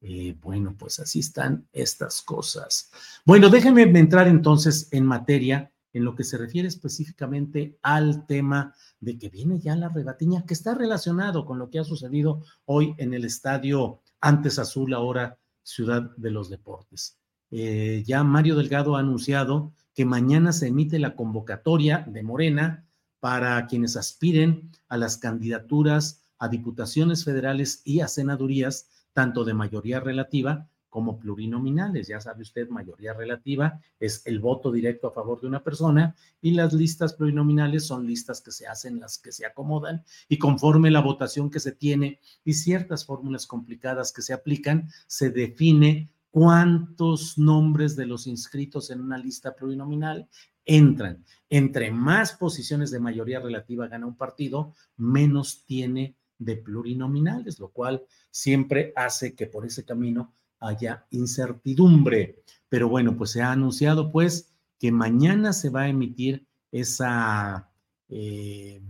Eh, 0.02 0.36
bueno, 0.42 0.76
pues 0.78 1.00
así 1.00 1.20
están 1.20 1.68
estas 1.72 2.22
cosas. 2.22 2.92
Bueno, 3.26 3.50
déjenme 3.50 3.84
entrar 3.84 4.28
entonces 4.28 4.88
en 4.92 5.06
materia 5.06 5.72
en 5.94 6.06
lo 6.06 6.16
que 6.16 6.24
se 6.24 6.38
refiere 6.38 6.68
específicamente 6.68 7.78
al 7.82 8.26
tema 8.26 8.74
de 9.00 9.18
que 9.18 9.30
viene 9.30 9.60
ya 9.60 9.76
la 9.76 9.90
rebatiña, 9.90 10.46
que 10.46 10.54
está 10.54 10.74
relacionado 10.74 11.46
con 11.46 11.60
lo 11.60 11.70
que 11.70 11.80
ha 11.80 11.84
sucedido 11.84 12.44
hoy 12.66 12.96
en 12.98 13.14
el 13.14 13.26
estadio 13.26 14.02
antes 14.20 14.60
azul, 14.60 14.94
ahora 14.94 15.38
Ciudad 15.64 16.16
de 16.18 16.32
los 16.32 16.50
Deportes. 16.50 17.18
Eh, 17.52 18.04
ya 18.06 18.24
Mario 18.24 18.56
Delgado 18.56 18.96
ha 18.96 19.00
anunciado 19.00 19.74
que 19.94 20.06
mañana 20.06 20.54
se 20.54 20.68
emite 20.68 21.00
la 21.00 21.16
convocatoria 21.16 22.06
de 22.08 22.24
Morena 22.24 22.86
para 23.20 23.68
quienes 23.68 23.98
aspiren 23.98 24.72
a 24.88 24.98
las 24.98 25.18
candidaturas 25.18 26.24
a 26.40 26.48
diputaciones 26.48 27.24
federales 27.24 27.82
y 27.86 28.00
a 28.00 28.08
senadurías, 28.08 28.90
tanto 29.14 29.44
de 29.44 29.54
mayoría 29.54 30.00
relativa 30.00 30.71
como 30.92 31.18
plurinominales. 31.18 32.10
Ya 32.10 32.20
sabe 32.20 32.44
usted, 32.44 32.70
mayoría 32.70 33.14
relativa 33.14 33.82
es 34.00 34.22
el 34.28 34.40
voto 34.40 34.72
directo 34.72 35.08
a 35.08 35.12
favor 35.12 35.42
de 35.42 35.48
una 35.48 35.64
persona 35.64 36.16
y 36.42 36.52
las 36.52 36.74
listas 36.74 37.14
plurinominales 37.14 37.88
son 37.88 38.06
listas 38.06 38.42
que 38.42 38.52
se 38.52 38.68
hacen, 38.68 39.00
las 39.00 39.18
que 39.18 39.32
se 39.32 39.46
acomodan 39.48 40.04
y 40.28 40.38
conforme 40.38 40.92
la 40.92 41.00
votación 41.00 41.50
que 41.50 41.62
se 41.62 41.72
tiene 41.72 42.20
y 42.44 42.54
ciertas 42.54 43.06
fórmulas 43.06 43.48
complicadas 43.48 44.12
que 44.12 44.22
se 44.22 44.34
aplican, 44.34 44.90
se 45.08 45.32
define 45.32 46.12
cuántos 46.30 47.38
nombres 47.38 47.96
de 47.96 48.06
los 48.06 48.28
inscritos 48.28 48.92
en 48.92 49.00
una 49.02 49.18
lista 49.18 49.56
plurinominal 49.56 50.28
entran. 50.66 51.24
Entre 51.50 51.90
más 51.90 52.34
posiciones 52.34 52.92
de 52.92 53.00
mayoría 53.00 53.40
relativa 53.40 53.88
gana 53.88 54.06
un 54.06 54.18
partido, 54.18 54.76
menos 54.98 55.64
tiene 55.66 56.18
de 56.38 56.58
plurinominales, 56.58 57.60
lo 57.60 57.70
cual 57.70 58.04
siempre 58.30 58.92
hace 58.96 59.36
que 59.36 59.48
por 59.48 59.66
ese 59.66 59.86
camino 59.86 60.34
haya 60.62 61.06
incertidumbre. 61.10 62.44
Pero 62.70 62.88
bueno, 62.88 63.18
pues 63.18 63.32
se 63.32 63.42
ha 63.42 63.52
anunciado 63.52 64.12
pues 64.12 64.54
que 64.80 64.92
mañana 64.92 65.52
se 65.52 65.70
va 65.70 65.82
a 65.82 65.90
emitir 65.90 66.48
esa, 66.72 67.70
eh, 68.08 68.82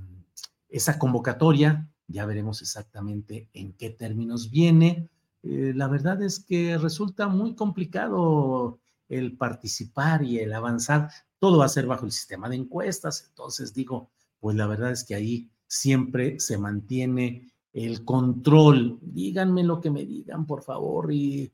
esa 0.69 0.99
convocatoria. 0.99 1.89
Ya 2.07 2.25
veremos 2.25 2.61
exactamente 2.61 3.49
en 3.53 3.73
qué 3.73 3.89
términos 3.89 4.51
viene. 4.51 5.09
Eh, 5.43 5.73
la 5.75 5.87
verdad 5.87 6.21
es 6.21 6.39
que 6.39 6.77
resulta 6.77 7.27
muy 7.27 7.55
complicado 7.55 8.79
el 9.09 9.37
participar 9.37 10.23
y 10.23 10.39
el 10.39 10.53
avanzar. 10.53 11.09
Todo 11.39 11.57
va 11.57 11.65
a 11.65 11.69
ser 11.69 11.87
bajo 11.87 12.05
el 12.05 12.11
sistema 12.11 12.47
de 12.49 12.57
encuestas. 12.57 13.25
Entonces 13.27 13.73
digo, 13.73 14.11
pues 14.39 14.55
la 14.55 14.67
verdad 14.67 14.91
es 14.91 15.03
que 15.03 15.15
ahí 15.15 15.49
siempre 15.67 16.39
se 16.39 16.57
mantiene 16.57 17.50
el 17.73 18.03
control. 18.03 18.99
Díganme 19.01 19.63
lo 19.63 19.79
que 19.79 19.91
me 19.91 20.05
digan, 20.05 20.45
por 20.45 20.63
favor, 20.63 21.11
y 21.11 21.51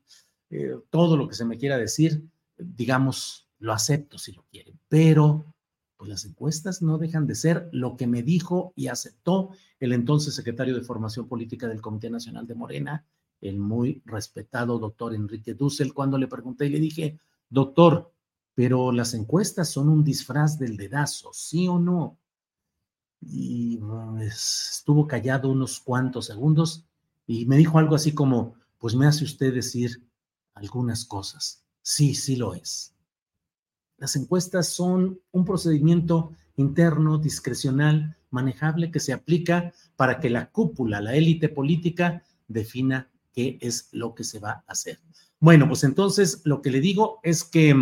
eh, 0.50 0.76
todo 0.90 1.16
lo 1.16 1.28
que 1.28 1.34
se 1.34 1.44
me 1.44 1.58
quiera 1.58 1.76
decir, 1.76 2.22
digamos, 2.56 3.48
lo 3.58 3.72
acepto 3.72 4.18
si 4.18 4.32
lo 4.32 4.44
quieren, 4.50 4.78
pero 4.88 5.54
pues 5.96 6.08
las 6.08 6.24
encuestas 6.24 6.80
no 6.80 6.96
dejan 6.96 7.26
de 7.26 7.34
ser 7.34 7.68
lo 7.72 7.96
que 7.96 8.06
me 8.06 8.22
dijo 8.22 8.72
y 8.76 8.86
aceptó 8.86 9.50
el 9.80 9.92
entonces 9.92 10.34
secretario 10.34 10.74
de 10.76 10.82
Formación 10.82 11.26
Política 11.26 11.66
del 11.66 11.80
Comité 11.80 12.08
Nacional 12.08 12.46
de 12.46 12.54
Morena, 12.54 13.04
el 13.40 13.58
muy 13.58 14.00
respetado 14.04 14.78
doctor 14.78 15.14
Enrique 15.14 15.54
Dussel, 15.54 15.92
cuando 15.92 16.16
le 16.16 16.28
pregunté 16.28 16.66
y 16.66 16.70
le 16.70 16.78
dije, 16.78 17.18
doctor, 17.48 18.12
pero 18.54 18.92
las 18.92 19.14
encuestas 19.14 19.70
son 19.70 19.88
un 19.88 20.04
disfraz 20.04 20.58
del 20.58 20.76
dedazo, 20.76 21.32
¿sí 21.32 21.66
o 21.66 21.78
no? 21.78 22.16
Y 23.20 23.80
estuvo 24.20 25.06
callado 25.06 25.50
unos 25.50 25.80
cuantos 25.80 26.26
segundos 26.26 26.84
y 27.26 27.46
me 27.46 27.56
dijo 27.56 27.78
algo 27.78 27.94
así 27.94 28.12
como, 28.12 28.54
pues 28.78 28.94
me 28.94 29.06
hace 29.06 29.24
usted 29.24 29.52
decir 29.52 30.02
algunas 30.54 31.04
cosas. 31.04 31.64
Sí, 31.82 32.14
sí 32.14 32.36
lo 32.36 32.54
es. 32.54 32.94
Las 33.96 34.16
encuestas 34.16 34.68
son 34.68 35.20
un 35.32 35.44
procedimiento 35.44 36.32
interno, 36.56 37.18
discrecional, 37.18 38.16
manejable, 38.30 38.90
que 38.90 39.00
se 39.00 39.12
aplica 39.12 39.72
para 39.96 40.20
que 40.20 40.30
la 40.30 40.50
cúpula, 40.50 41.00
la 41.00 41.14
élite 41.14 41.48
política, 41.48 42.22
defina 42.46 43.10
qué 43.32 43.58
es 43.60 43.88
lo 43.92 44.14
que 44.14 44.24
se 44.24 44.38
va 44.38 44.64
a 44.66 44.72
hacer. 44.72 45.00
Bueno, 45.40 45.68
pues 45.68 45.84
entonces 45.84 46.42
lo 46.44 46.62
que 46.62 46.70
le 46.70 46.80
digo 46.80 47.20
es 47.22 47.44
que 47.44 47.74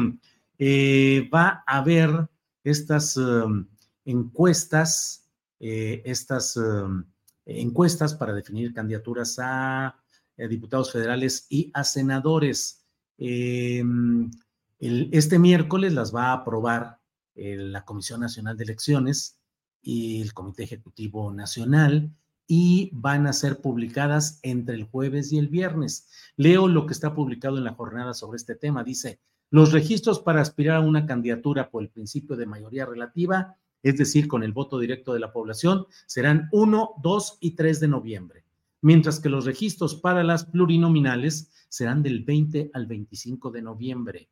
eh, 0.58 1.30
va 1.32 1.64
a 1.66 1.78
haber 1.78 2.28
estas 2.64 3.16
um, 3.16 3.66
encuestas 4.04 5.25
eh, 5.60 6.02
estas 6.04 6.56
em, 6.56 7.04
encuestas 7.46 8.14
para 8.14 8.34
definir 8.34 8.74
candidaturas 8.74 9.38
a, 9.38 9.96
eh, 10.36 10.48
diputados 10.48 10.92
federales 10.92 11.46
y 11.48 11.70
a 11.74 11.84
senadores. 11.84 12.84
Em, 13.18 14.30
este 14.78 15.38
miércoles 15.38 15.94
las 15.94 16.14
va 16.14 16.26
a 16.26 16.32
aprobar 16.34 17.00
eh, 17.34 17.56
la 17.56 17.84
Comisión 17.84 18.20
Nacional 18.20 18.56
de 18.56 18.64
Elecciones 18.64 19.40
y 19.80 20.20
el 20.20 20.34
Comité 20.34 20.64
Ejecutivo 20.64 21.32
Nacional 21.32 22.14
y 22.46 22.90
van 22.92 23.26
a 23.26 23.32
ser 23.32 23.60
publicadas 23.60 24.38
entre 24.42 24.74
el 24.74 24.84
jueves 24.84 25.32
y 25.32 25.38
el 25.38 25.48
viernes. 25.48 26.08
Leo 26.36 26.68
lo 26.68 26.86
que 26.86 26.92
está 26.92 27.14
publicado 27.14 27.58
en 27.58 27.64
la 27.64 27.74
jornada 27.74 28.14
sobre 28.14 28.36
este 28.36 28.54
tema. 28.54 28.84
Dice, 28.84 29.20
los 29.50 29.72
registros 29.72 30.20
para 30.20 30.40
aspirar 30.42 30.76
a 30.76 30.80
una 30.80 31.06
candidatura 31.06 31.70
por 31.70 31.82
el 31.82 31.88
principio 31.88 32.36
de 32.36 32.46
mayoría 32.46 32.84
relativa 32.84 33.56
es 33.82 33.96
decir, 33.96 34.28
con 34.28 34.42
el 34.42 34.52
voto 34.52 34.78
directo 34.78 35.12
de 35.12 35.20
la 35.20 35.32
población, 35.32 35.86
serán 36.06 36.48
1, 36.52 36.94
2 37.02 37.38
y 37.40 37.52
3 37.52 37.80
de 37.80 37.88
noviembre, 37.88 38.44
mientras 38.82 39.20
que 39.20 39.28
los 39.28 39.44
registros 39.44 39.94
para 39.94 40.24
las 40.24 40.44
plurinominales 40.44 41.50
serán 41.68 42.02
del 42.02 42.24
20 42.24 42.70
al 42.72 42.86
25 42.86 43.50
de 43.50 43.62
noviembre. 43.62 44.28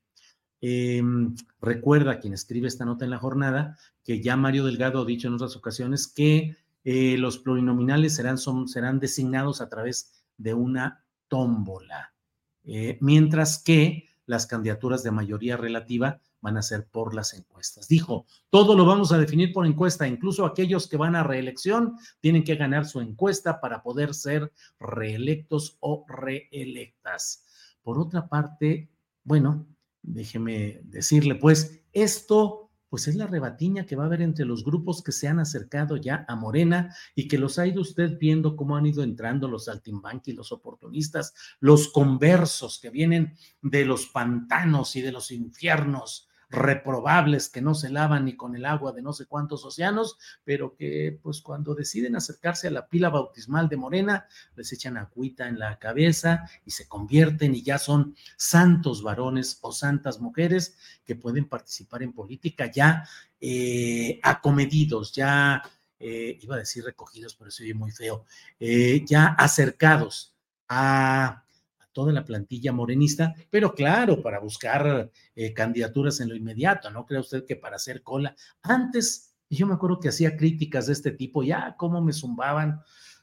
Em, 0.61 1.35
recuerda 1.61 2.21
quien 2.21 2.33
escribe 2.33 2.69
esta 2.69 2.87
nota 2.87 3.05
en 3.05 3.11
la 3.11 3.19
jornada 3.19 3.77
que 4.03 4.23
ya 4.23 4.37
Mario 4.37 4.65
Delgado 4.65 5.03
ha 5.03 5.05
dicho 5.05 5.29
en 5.29 5.35
otras 5.35 5.57
ocasiones 5.57 6.09
que 6.09 6.57
eh, 6.85 7.17
los 7.19 7.39
plurinominales 7.39 8.15
serán, 8.15 8.39
son, 8.39 8.69
serán 8.69 8.99
designados 8.99 9.61
a 9.61 9.69
través 9.69 10.25
de 10.37 10.55
una 10.55 11.05
tómbola, 11.29 12.15
eh, 12.65 12.99
mientras 13.01 13.63
que 13.63 14.09
las 14.27 14.47
candidaturas 14.47 15.03
de 15.03 15.11
mayoría 15.11 15.57
relativa 15.57 16.21
van 16.41 16.57
a 16.57 16.63
ser 16.63 16.87
por 16.87 17.15
las 17.15 17.33
encuestas. 17.35 17.89
Dijo, 17.89 18.27
todo 18.51 18.77
lo 18.77 18.85
vamos 18.85 19.13
a 19.13 19.19
definir 19.19 19.53
por 19.53 19.67
encuesta, 19.67 20.07
incluso 20.07 20.45
aquellos 20.45 20.89
que 20.89 20.97
van 20.97 21.17
a 21.17 21.23
reelección 21.23 21.97
tienen 22.21 22.45
que 22.45 22.57
ganar 22.57 22.87
su 22.87 23.01
encuesta 23.01 23.61
para 23.61 23.83
poder 23.83 24.15
ser 24.15 24.53
reelectos 24.79 25.79
o 25.81 26.05
reelectas. 26.07 27.45
Por 27.83 27.99
otra 27.99 28.29
parte, 28.29 28.91
bueno, 29.23 29.67
déjeme 30.03 30.81
decirle, 30.85 31.35
pues 31.35 31.83
esto 31.93 32.64
pues 32.95 33.09
es 33.09 33.17
la 33.17 33.27
rebatiña 33.27 33.87
que 33.87 33.97
va 33.97 34.05
a 34.05 34.07
haber 34.07 34.23
entre 34.23 34.45
los 34.45 34.65
grupos 34.65 35.03
que 35.03 35.11
se 35.11 35.27
han 35.27 35.41
acercado 35.41 35.97
ya 35.97 36.25
a 36.29 36.37
Morena 36.37 36.95
y 37.17 37.27
que 37.27 37.39
los 37.39 37.59
ha 37.59 37.67
ido 37.67 37.81
usted 37.81 38.19
viendo 38.21 38.55
cómo 38.55 38.77
han 38.77 38.87
ido 38.87 39.03
entrando 39.03 39.49
los 39.49 39.69
y 40.27 40.33
los 40.33 40.53
oportunistas, 40.53 41.35
los 41.59 41.89
conversos 41.89 42.79
que 42.79 42.91
vienen 42.91 43.35
de 43.63 43.85
los 43.85 44.07
pantanos 44.07 44.95
y 44.95 45.03
de 45.03 45.11
los 45.11 45.33
infiernos 45.33 46.29
reprobables 46.55 47.49
que 47.49 47.61
no 47.61 47.75
se 47.75 47.91
lavan 47.91 48.25
ni 48.25 48.37
con 48.37 48.55
el 48.57 48.65
agua 48.65 48.93
de 48.93 49.03
no 49.03 49.13
sé 49.13 49.27
cuántos 49.27 49.65
océanos, 49.65 50.19
pero 50.45 50.75
que 50.77 51.19
pues 51.23 51.41
cuando 51.41 51.75
deciden 51.75 52.17
acercarse 52.17 52.69
a 52.69 52.71
la 52.71 52.89
pila 52.89 53.11
bautismal 53.11 53.69
de 53.69 53.77
Morena, 53.77 54.27
les 54.57 54.73
echan 54.73 54.97
agüita 54.97 55.49
en 55.49 55.59
la 55.59 55.79
cabeza 55.79 56.49
y 56.65 56.71
se 56.71 56.89
convierten 56.89 57.55
y 57.55 57.63
ya 57.63 57.79
son 57.79 58.15
santos 58.37 59.03
varones 59.03 59.59
o 59.63 59.73
santas 59.73 60.21
mujeres 60.21 60.77
que 61.05 61.17
pueden 61.17 61.49
participar 61.49 62.03
en 62.03 62.13
política 62.13 62.71
ya 62.71 63.05
eh, 63.41 64.21
acomedidos, 64.23 65.13
ya, 65.13 65.63
eh, 65.99 66.39
iba 66.41 66.57
a 66.57 66.59
decir 66.59 66.85
recogidos, 66.85 67.35
pero 67.35 67.51
se 67.51 67.65
oye 67.65 67.75
muy 67.75 67.91
feo, 67.91 68.25
eh, 68.59 69.05
ya 69.07 69.27
acercados 69.27 70.35
a 70.69 71.44
toda 71.95 72.13
la 72.13 72.27
plantilla 72.27 72.73
morenista, 72.73 73.35
pero 73.49 73.73
claro, 73.73 74.21
para 74.21 74.41
buscar 74.41 75.11
eh, 75.35 75.55
candidaturas 75.55 76.21
en 76.21 76.29
lo 76.29 76.37
inmediato, 76.37 76.91
¿no 76.91 77.07
cree 77.07 77.21
usted 77.21 77.47
que 77.47 77.57
para 77.57 77.77
hacer 77.77 78.03
cola? 78.03 78.37
Antes, 78.63 79.35
yo 79.49 79.67
me 79.67 79.75
acuerdo 79.75 80.01
que 80.01 80.09
hacía 80.09 80.37
críticas 80.37 80.89
de 80.89 80.93
este 80.93 81.13
tipo, 81.13 81.43
ya 81.43 81.77
cómo 81.79 82.03
me 82.03 82.13
zumbaban, 82.13 82.83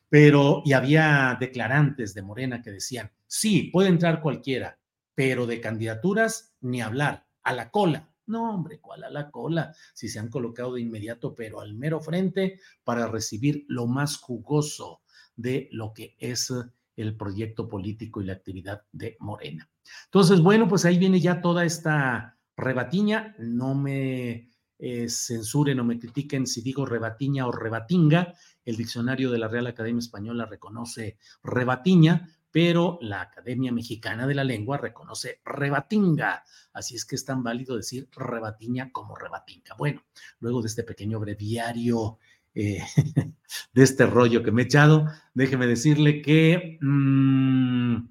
pero 0.10 0.64
y 0.66 0.74
había 0.74 1.38
declarantes 1.40 2.14
de 2.14 2.22
Morena 2.22 2.62
que 2.62 2.72
decían, 2.72 3.12
sí, 3.28 3.70
puede 3.72 3.90
entrar 3.90 4.22
cualquiera, 4.22 4.80
pero 5.14 5.46
de 5.46 5.62
candidaturas 5.62 6.56
ni 6.62 6.82
hablar, 6.82 7.28
a 7.44 7.54
la 7.54 7.70
cola. 7.70 8.10
No, 8.26 8.54
hombre, 8.54 8.80
¿cuál 8.80 9.04
a 9.04 9.10
la 9.10 9.30
cola? 9.30 9.76
Si 9.94 10.08
se 10.08 10.20
han 10.20 10.30
colocado 10.30 10.76
de 10.76 10.82
inmediato, 10.82 11.36
pero 11.36 11.60
al 11.60 11.74
mero 11.74 12.00
frente 12.00 12.60
para 12.84 13.08
recibir 13.08 13.66
lo 13.68 13.88
más 13.88 14.18
jugoso 14.18 15.02
de 15.36 15.68
lo 15.72 15.94
que 15.94 16.16
es 16.18 16.54
el 17.02 17.16
proyecto 17.16 17.68
político 17.68 18.22
y 18.22 18.26
la 18.26 18.34
actividad 18.34 18.84
de 18.92 19.18
Morena. 19.20 19.70
Entonces, 20.06 20.42
bueno, 20.42 20.68
pues 20.68 20.86
ahí 20.86 20.98
viene 20.98 21.20
ya 21.20 21.42
toda 21.42 21.66
esta 21.66 22.38
rebatiña. 22.56 23.36
No 23.40 23.76
me 23.76 24.50
eh, 24.84 25.10
censuren 25.10 25.80
o 25.80 25.84
me 25.84 26.00
critiquen 26.00 26.48
si 26.48 26.62
digo 26.62 26.86
rebatiña 26.86 27.48
o 27.48 27.52
rebatinga. 27.52 28.34
El 28.66 28.78
diccionario 28.78 29.30
de 29.32 29.38
la 29.38 29.48
Real 29.48 29.68
Academia 29.68 30.00
Española 30.00 30.46
reconoce 30.46 31.18
rebatiña, 31.44 32.30
pero 32.52 32.98
la 33.02 33.22
Academia 33.22 33.72
Mexicana 33.72 34.28
de 34.28 34.36
la 34.36 34.44
Lengua 34.44 34.78
reconoce 34.78 35.40
rebatinga. 35.46 36.44
Así 36.74 36.96
es 36.96 37.06
que 37.06 37.16
es 37.16 37.26
tan 37.26 37.44
válido 37.44 37.76
decir 37.76 38.10
rebatiña 38.12 38.92
como 38.92 39.16
rebatinga. 39.16 39.76
Bueno, 39.78 40.04
luego 40.40 40.62
de 40.62 40.68
este 40.68 40.84
pequeño 40.84 41.20
breviario 41.20 42.18
eh, 42.54 42.84
de 43.74 43.84
este 43.84 44.06
rollo 44.06 44.44
que 44.44 44.52
me 44.52 44.64
he 44.64 44.66
echado, 44.66 45.08
déjeme 45.34 45.68
decirle 45.68 46.22
que, 46.22 46.78
mm, 46.82 48.08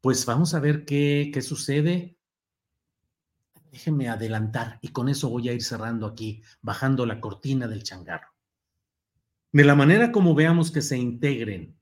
pues 0.00 0.24
vamos 0.26 0.54
a 0.54 0.60
ver 0.60 0.84
qué, 0.84 1.30
qué 1.32 1.42
sucede. 1.42 2.16
Déjeme 3.70 4.08
adelantar 4.08 4.78
y 4.80 4.88
con 4.88 5.08
eso 5.08 5.28
voy 5.28 5.48
a 5.48 5.52
ir 5.52 5.62
cerrando 5.62 6.06
aquí, 6.06 6.42
bajando 6.62 7.04
la 7.04 7.20
cortina 7.20 7.68
del 7.68 7.82
changarro. 7.82 8.28
De 9.52 9.64
la 9.64 9.74
manera 9.74 10.12
como 10.12 10.34
veamos 10.34 10.70
que 10.70 10.82
se 10.82 10.96
integren 10.98 11.76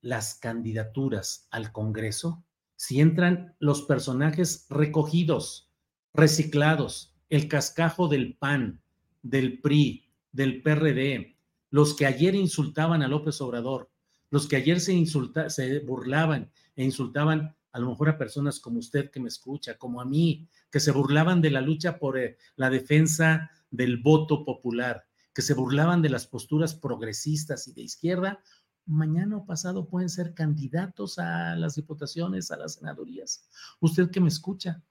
las 0.00 0.34
candidaturas 0.34 1.46
al 1.50 1.72
Congreso, 1.72 2.44
si 2.76 3.00
entran 3.00 3.54
los 3.58 3.82
personajes 3.82 4.66
recogidos, 4.70 5.70
reciclados, 6.14 7.14
el 7.28 7.48
cascajo 7.48 8.08
del 8.08 8.36
PAN, 8.36 8.82
del 9.22 9.60
PRI, 9.60 10.08
del 10.32 10.62
PRD, 10.62 11.36
los 11.70 11.94
que 11.94 12.06
ayer 12.06 12.34
insultaban 12.34 13.02
a 13.02 13.08
López 13.08 13.40
Obrador, 13.40 13.90
los 14.30 14.46
que 14.46 14.56
ayer 14.56 14.80
se, 14.80 14.92
insulta, 14.92 15.50
se 15.50 15.80
burlaban 15.80 16.50
e 16.76 16.84
insultaban 16.84 17.54
a 17.72 17.78
lo 17.78 17.88
mejor 17.90 18.08
a 18.08 18.18
personas 18.18 18.58
como 18.58 18.78
usted 18.78 19.10
que 19.10 19.20
me 19.20 19.28
escucha, 19.28 19.78
como 19.78 20.00
a 20.00 20.04
mí, 20.04 20.48
que 20.70 20.80
se 20.80 20.90
burlaban 20.90 21.40
de 21.40 21.50
la 21.50 21.60
lucha 21.60 21.98
por 21.98 22.18
eh, 22.18 22.36
la 22.56 22.70
defensa 22.70 23.50
del 23.70 23.98
voto 23.98 24.44
popular, 24.44 25.04
que 25.32 25.42
se 25.42 25.54
burlaban 25.54 26.02
de 26.02 26.08
las 26.08 26.26
posturas 26.26 26.74
progresistas 26.74 27.68
y 27.68 27.72
de 27.72 27.82
izquierda, 27.82 28.42
mañana 28.86 29.36
o 29.36 29.46
pasado 29.46 29.88
pueden 29.88 30.08
ser 30.08 30.34
candidatos 30.34 31.18
a 31.20 31.54
las 31.54 31.76
diputaciones, 31.76 32.50
a 32.50 32.56
las 32.56 32.74
senadurías. 32.74 33.48
Usted 33.78 34.10
que 34.10 34.20
me 34.20 34.28
escucha, 34.28 34.82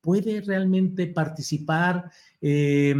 puede 0.00 0.40
realmente 0.40 1.06
participar. 1.06 2.10
Eh, 2.40 2.94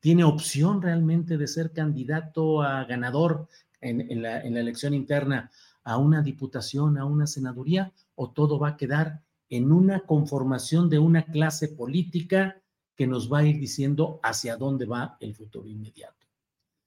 tiene 0.00 0.24
opción 0.24 0.82
realmente 0.82 1.36
de 1.36 1.46
ser 1.46 1.72
candidato 1.72 2.62
a 2.62 2.84
ganador 2.84 3.48
en, 3.80 4.22
la, 4.22 4.42
la 4.42 4.60
elección 4.60 4.94
interna 4.94 5.50
a 5.84 5.98
una 5.98 6.22
diputación, 6.22 6.98
a 6.98 7.04
una 7.04 7.26
senaduría, 7.26 7.92
o 8.14 8.30
todo 8.30 8.58
va 8.58 8.70
a 8.70 8.76
quedar 8.76 9.22
en 9.48 9.72
una 9.72 10.00
conformación 10.00 10.88
de 10.88 10.98
una 10.98 11.24
clase 11.26 11.68
política 11.68 12.60
que 12.96 13.06
nos 13.06 13.32
va 13.32 13.38
a 13.38 13.46
ir 13.46 13.58
diciendo 13.58 14.20
hacia 14.22 14.56
dónde 14.56 14.86
va 14.86 15.16
el 15.20 15.34
futuro 15.34 15.66
inmediato. 15.68 16.26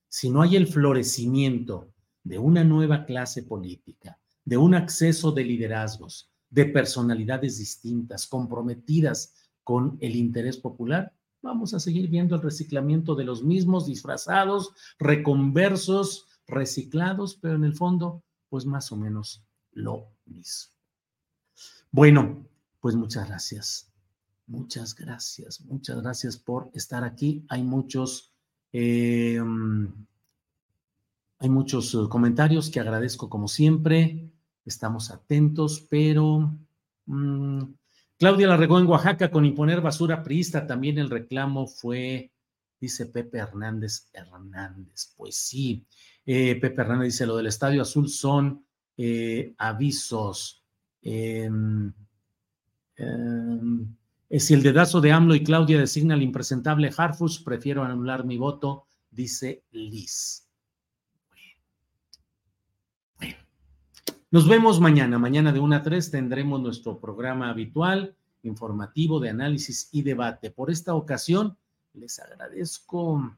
Si 0.08 0.30
no 0.30 0.42
hay 0.42 0.56
el 0.56 0.68
florecimiento 0.68 1.92
de 2.24 2.38
una 2.38 2.64
nueva 2.64 3.06
clase 3.06 3.44
política, 3.44 4.20
de 4.46 4.58
un 4.58 4.76
acceso 4.76 5.32
de 5.32 5.44
liderazgos, 5.44 6.30
de 6.50 6.66
personalidades 6.66 7.58
distintas, 7.58 8.28
comprometidas 8.28 9.34
con 9.64 9.98
el 10.02 10.16
interés 10.16 10.58
popular, 10.58 11.14
vamos 11.44 11.74
a 11.74 11.80
seguir 11.80 12.10
viendo 12.10 12.36
el 12.36 12.42
reciclamiento 12.42 13.14
de 13.14 13.26
los 13.26 13.44
mismos 13.44 13.86
disfrazados, 13.86 14.74
reconversos, 14.98 16.26
reciclados, 16.48 17.36
pero 17.36 17.56
en 17.56 17.66
el 17.66 17.76
fondo, 17.76 18.24
pues 18.50 18.66
más 18.66 18.92
o 18.92 18.96
menos 18.98 19.44
lo 19.74 20.08
mismo. 20.26 20.74
Bueno, 21.92 22.48
pues 22.80 22.96
muchas 22.96 23.28
gracias. 23.28 23.94
Muchas 24.48 24.96
gracias, 24.96 25.62
muchas 25.62 26.02
gracias 26.02 26.38
por 26.38 26.70
estar 26.74 27.04
aquí. 27.04 27.46
Hay 27.50 27.64
muchos, 27.64 28.34
eh, 28.74 29.40
hay 31.40 31.50
muchos 31.50 31.94
eh, 31.94 31.98
comentarios 32.10 32.70
que 32.70 32.80
agradezco 32.80 33.30
como 33.30 33.48
siempre. 33.48 34.30
Estamos 34.66 35.12
atentos, 35.12 35.86
pero 35.90 36.58
mm, 37.06 37.64
Claudia 38.18 38.48
la 38.48 38.58
regó 38.58 38.80
en 38.80 38.88
Oaxaca 38.88 39.32
con 39.32 39.46
imponer 39.46 39.82
basura 39.82 40.24
priista. 40.24 40.66
También 40.66 40.98
el 40.98 41.10
reclamo 41.10 41.68
fue, 41.68 42.32
dice 42.80 43.08
Pepe 43.08 43.40
Hernández 43.40 44.10
Hernández. 44.14 45.14
Pues 45.18 45.36
sí, 45.36 45.86
eh, 46.26 46.56
Pepe 46.60 46.82
Hernández 46.82 47.14
dice, 47.14 47.26
lo 47.26 47.36
del 47.38 47.48
Estadio 47.48 47.82
Azul 47.82 48.10
son 48.10 48.66
eh, 48.98 49.54
avisos. 49.58 50.64
Em, 51.02 51.92
em, 52.96 53.96
si 54.30 54.54
el 54.54 54.64
dedazo 54.64 55.02
de 55.02 55.12
AMLO 55.12 55.36
y 55.36 55.44
Claudia 55.44 55.80
designa 55.80 56.14
al 56.14 56.22
impresentable 56.22 56.92
Harfus, 56.96 57.40
prefiero 57.40 57.84
anular 57.84 58.26
mi 58.26 58.38
voto, 58.38 58.88
dice 59.12 59.64
Liz. 59.72 60.43
Nos 64.34 64.48
vemos 64.48 64.80
mañana. 64.80 65.20
Mañana 65.20 65.52
de 65.52 65.60
1 65.60 65.76
a 65.76 65.84
3 65.84 66.10
tendremos 66.10 66.60
nuestro 66.60 67.00
programa 67.00 67.52
habitual, 67.52 68.16
informativo 68.42 69.20
de 69.20 69.30
análisis 69.30 69.90
y 69.92 70.02
debate. 70.02 70.50
Por 70.50 70.72
esta 70.72 70.96
ocasión, 70.96 71.56
les 71.94 72.18
agradezco. 72.18 73.38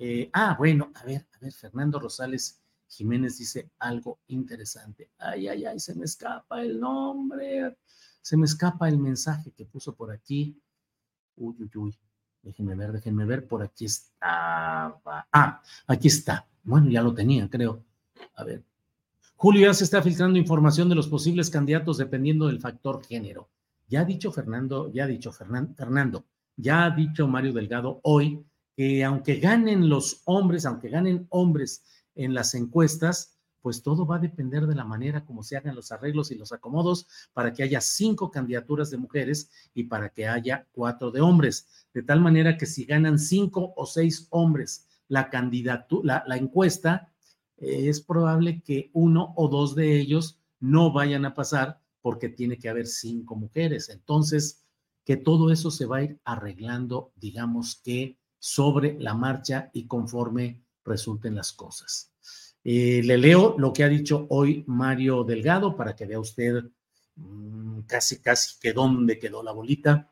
Eh, 0.00 0.28
ah, 0.32 0.56
bueno, 0.58 0.90
a 0.96 1.04
ver, 1.04 1.28
a 1.32 1.38
ver, 1.38 1.52
Fernando 1.52 2.00
Rosales 2.00 2.60
Jiménez 2.88 3.38
dice 3.38 3.70
algo 3.78 4.18
interesante. 4.26 5.10
Ay, 5.16 5.46
ay, 5.46 5.64
ay, 5.64 5.78
se 5.78 5.94
me 5.94 6.06
escapa 6.06 6.60
el 6.60 6.80
nombre. 6.80 7.76
Se 8.20 8.36
me 8.36 8.46
escapa 8.46 8.88
el 8.88 8.98
mensaje 8.98 9.52
que 9.52 9.64
puso 9.64 9.94
por 9.94 10.10
aquí. 10.10 10.60
Uy, 11.36 11.54
uy, 11.60 11.70
uy. 11.76 11.98
Déjenme 12.42 12.74
ver, 12.74 12.90
déjenme 12.90 13.26
ver. 13.26 13.46
Por 13.46 13.62
aquí 13.62 13.84
estaba. 13.84 15.28
Ah, 15.30 15.62
aquí 15.86 16.08
está. 16.08 16.48
Bueno, 16.64 16.90
ya 16.90 17.00
lo 17.00 17.14
tenía, 17.14 17.48
creo. 17.48 17.84
A 18.34 18.42
ver, 18.42 18.64
Julio, 19.42 19.68
ya 19.68 19.72
se 19.72 19.84
está 19.84 20.02
filtrando 20.02 20.38
información 20.38 20.90
de 20.90 20.94
los 20.94 21.08
posibles 21.08 21.48
candidatos 21.48 21.96
dependiendo 21.96 22.46
del 22.46 22.60
factor 22.60 23.02
género. 23.02 23.48
Ya 23.88 24.02
ha 24.02 24.04
dicho 24.04 24.30
Fernando, 24.30 24.92
ya 24.92 25.04
ha 25.04 25.06
dicho 25.06 25.32
Fernando, 25.32 26.26
ya 26.56 26.84
ha 26.84 26.90
dicho 26.90 27.26
Mario 27.26 27.54
Delgado 27.54 28.00
hoy 28.02 28.44
que 28.76 29.02
aunque 29.02 29.36
ganen 29.36 29.88
los 29.88 30.20
hombres, 30.26 30.66
aunque 30.66 30.90
ganen 30.90 31.26
hombres 31.30 31.82
en 32.14 32.34
las 32.34 32.54
encuestas, 32.54 33.38
pues 33.62 33.82
todo 33.82 34.04
va 34.04 34.16
a 34.16 34.18
depender 34.18 34.66
de 34.66 34.74
la 34.74 34.84
manera 34.84 35.24
como 35.24 35.42
se 35.42 35.56
hagan 35.56 35.74
los 35.74 35.90
arreglos 35.90 36.30
y 36.30 36.34
los 36.34 36.52
acomodos 36.52 37.06
para 37.32 37.54
que 37.54 37.62
haya 37.62 37.80
cinco 37.80 38.30
candidaturas 38.30 38.90
de 38.90 38.98
mujeres 38.98 39.48
y 39.72 39.84
para 39.84 40.10
que 40.10 40.28
haya 40.28 40.68
cuatro 40.70 41.10
de 41.10 41.22
hombres. 41.22 41.86
De 41.94 42.02
tal 42.02 42.20
manera 42.20 42.58
que 42.58 42.66
si 42.66 42.84
ganan 42.84 43.18
cinco 43.18 43.72
o 43.74 43.86
seis 43.86 44.26
hombres 44.28 44.86
la 45.08 45.30
candidatura, 45.30 46.24
la 46.26 46.36
encuesta, 46.36 47.09
es 47.60 48.00
probable 48.00 48.62
que 48.62 48.90
uno 48.94 49.32
o 49.36 49.48
dos 49.48 49.74
de 49.74 49.98
ellos 49.98 50.38
no 50.58 50.92
vayan 50.92 51.24
a 51.24 51.34
pasar 51.34 51.80
porque 52.02 52.28
tiene 52.28 52.58
que 52.58 52.68
haber 52.68 52.86
cinco 52.86 53.36
mujeres. 53.36 53.88
Entonces, 53.90 54.64
que 55.04 55.16
todo 55.16 55.50
eso 55.50 55.70
se 55.70 55.86
va 55.86 55.98
a 55.98 56.02
ir 56.02 56.20
arreglando, 56.24 57.12
digamos 57.16 57.76
que 57.76 58.18
sobre 58.38 58.98
la 58.98 59.14
marcha 59.14 59.70
y 59.72 59.86
conforme 59.86 60.62
resulten 60.84 61.34
las 61.34 61.52
cosas. 61.52 62.12
Eh, 62.62 63.02
le 63.04 63.18
leo 63.18 63.56
lo 63.58 63.72
que 63.72 63.84
ha 63.84 63.88
dicho 63.88 64.26
hoy 64.30 64.64
Mario 64.66 65.24
Delgado 65.24 65.76
para 65.76 65.96
que 65.96 66.06
vea 66.06 66.20
usted 66.20 66.62
mm, 67.16 67.80
casi, 67.80 68.20
casi 68.20 68.58
que 68.60 68.72
dónde 68.72 69.18
quedó 69.18 69.42
la 69.42 69.52
bolita. 69.52 70.10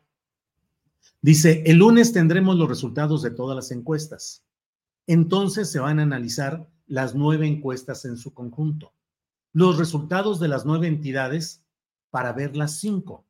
Dice, 1.21 1.63
el 1.65 1.77
lunes 1.77 2.13
tendremos 2.13 2.55
los 2.55 2.69
resultados 2.69 3.21
de 3.21 3.31
todas 3.31 3.55
las 3.55 3.71
encuestas. 3.71 4.43
Entonces 5.05 5.69
se 5.71 5.79
van 5.79 5.99
a 5.99 6.03
analizar 6.03 6.67
las 6.89 7.13
nueve 7.13 7.47
encuestas 7.47 8.03
en 8.05 8.17
su 8.17 8.33
conjunto. 8.33 8.93
Los 9.53 9.77
resultados 9.77 10.39
de 10.39 10.47
las 10.47 10.65
nueve 10.65 10.87
entidades 10.87 11.63
para 12.09 12.33
ver 12.33 12.57
las 12.57 12.79
cinco. 12.79 13.27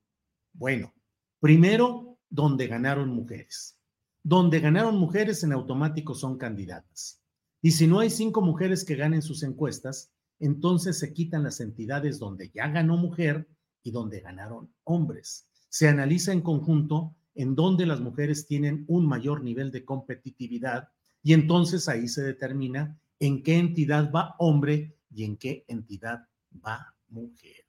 Bueno, 0.54 0.94
primero, 1.42 2.18
donde 2.30 2.68
ganaron 2.68 3.10
mujeres. 3.10 3.78
Donde 4.24 4.62
ganaron 4.62 4.98
mujeres 4.98 5.44
en 5.44 5.52
automático 5.52 6.16
son 6.16 6.38
candidatas. 6.38 7.22
Y 7.62 7.72
si 7.72 7.86
no 7.86 8.00
hay 8.00 8.10
cinco 8.10 8.42
mujeres 8.42 8.86
que 8.86 8.96
ganen 8.96 9.22
sus 9.22 9.44
encuestas, 9.44 10.14
entonces 10.40 10.98
se 10.98 11.12
quitan 11.12 11.44
las 11.44 11.60
entidades 11.60 12.18
donde 12.18 12.50
ya 12.52 12.70
ganó 12.70 12.96
mujer 12.96 13.50
y 13.84 13.92
donde 13.92 14.22
ganaron 14.22 14.74
hombres. 14.86 15.50
Se 15.68 15.90
analiza 15.90 16.32
en 16.32 16.42
conjunto 16.42 17.14
en 17.36 17.56
donde 17.56 17.86
las 17.86 18.00
mujeres 18.00 18.48
tienen 18.48 18.86
un 18.88 19.06
mayor 19.06 19.44
nivel 19.44 19.70
de 19.72 19.84
competitividad 19.84 20.90
y 21.22 21.34
entonces 21.34 21.90
ahí 21.90 22.08
se 22.08 22.24
determina 22.24 22.98
en 23.20 23.44
qué 23.44 23.58
entidad 23.58 24.12
va 24.12 24.36
hombre 24.40 24.98
y 25.14 25.24
en 25.24 25.38
qué 25.38 25.66
entidad 25.68 26.28
va 26.66 26.96
mujer. 27.10 27.66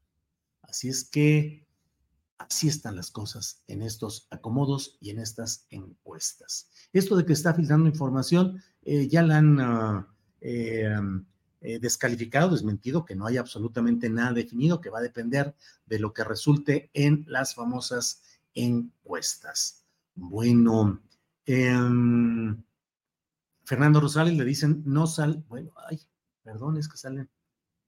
Así 0.63 0.89
es 0.89 1.05
que 1.05 1.67
así 2.39 2.69
están 2.69 2.97
las 2.97 3.11
cosas 3.11 3.63
en 3.67 3.83
estos 3.83 4.27
acomodos 4.31 4.97
y 5.01 5.11
en 5.11 5.19
estas 5.19 5.67
encuestas. 5.71 6.71
Esto 6.93 7.17
de 7.17 7.27
que 7.27 7.33
está 7.33 7.53
filtrando 7.55 7.89
información, 7.89 8.63
eh, 8.83 9.09
ya 9.09 9.23
la 9.23 9.39
han 9.39 9.61
ah, 9.61 10.09
eh, 10.41 10.97
eh, 11.63 11.79
descalificado, 11.79 12.51
desmentido, 12.51 13.05
que 13.05 13.15
no 13.15 13.27
hay 13.27 13.37
absolutamente 13.37 14.09
nada 14.09 14.33
definido, 14.33 14.81
que 14.81 14.89
va 14.89 15.01
a 15.01 15.03
depender 15.03 15.55
de 15.85 15.99
lo 15.99 16.15
que 16.15 16.25
resulte 16.25 16.91
en 16.95 17.25
las 17.29 17.55
famosas 17.55 18.23
encuestas. 18.55 19.85
Bueno, 20.15 21.03
em, 21.45 22.63
Fernando 23.71 24.01
Rosales 24.01 24.37
le 24.37 24.45
dicen, 24.45 24.83
no 24.85 25.07
sal, 25.07 25.45
bueno, 25.47 25.71
ay, 25.89 26.01
perdón, 26.43 26.77
es 26.77 26.89
que 26.89 26.97
salen, 26.97 27.31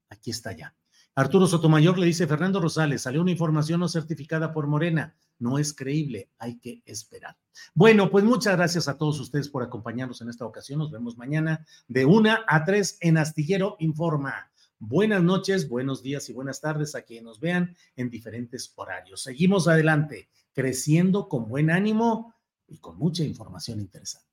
aquí 0.07 0.31
está 0.31 0.53
ya. 0.53 0.73
Arturo 1.13 1.45
Sotomayor 1.45 1.99
le 1.99 2.05
dice, 2.05 2.25
Fernando 2.25 2.61
Rosales, 2.61 3.01
salió 3.01 3.21
una 3.21 3.31
información 3.31 3.81
no 3.81 3.89
certificada 3.89 4.53
por 4.53 4.65
Morena. 4.65 5.13
No 5.39 5.59
es 5.59 5.73
creíble, 5.73 6.29
hay 6.37 6.57
que 6.57 6.81
esperar. 6.85 7.37
Bueno, 7.73 8.09
pues 8.09 8.23
muchas 8.23 8.55
gracias 8.55 8.87
a 8.87 8.97
todos 8.97 9.19
ustedes 9.19 9.49
por 9.49 9.61
acompañarnos 9.61 10.21
en 10.21 10.29
esta 10.29 10.45
ocasión. 10.45 10.79
Nos 10.79 10.89
vemos 10.89 11.17
mañana 11.17 11.65
de 11.89 12.05
una 12.05 12.45
a 12.47 12.63
tres 12.63 12.97
en 13.01 13.17
Astillero 13.17 13.75
Informa. 13.79 14.53
Buenas 14.79 15.21
noches, 15.21 15.67
buenos 15.67 16.01
días 16.01 16.29
y 16.29 16.33
buenas 16.33 16.61
tardes 16.61 16.95
a 16.95 17.01
quienes 17.01 17.25
nos 17.25 17.41
vean 17.41 17.75
en 17.97 18.09
diferentes 18.09 18.71
horarios. 18.77 19.21
Seguimos 19.21 19.67
adelante, 19.67 20.29
creciendo 20.53 21.27
con 21.27 21.49
buen 21.49 21.69
ánimo 21.69 22.33
y 22.69 22.77
con 22.77 22.97
mucha 22.97 23.25
información 23.25 23.81
interesante. 23.81 24.32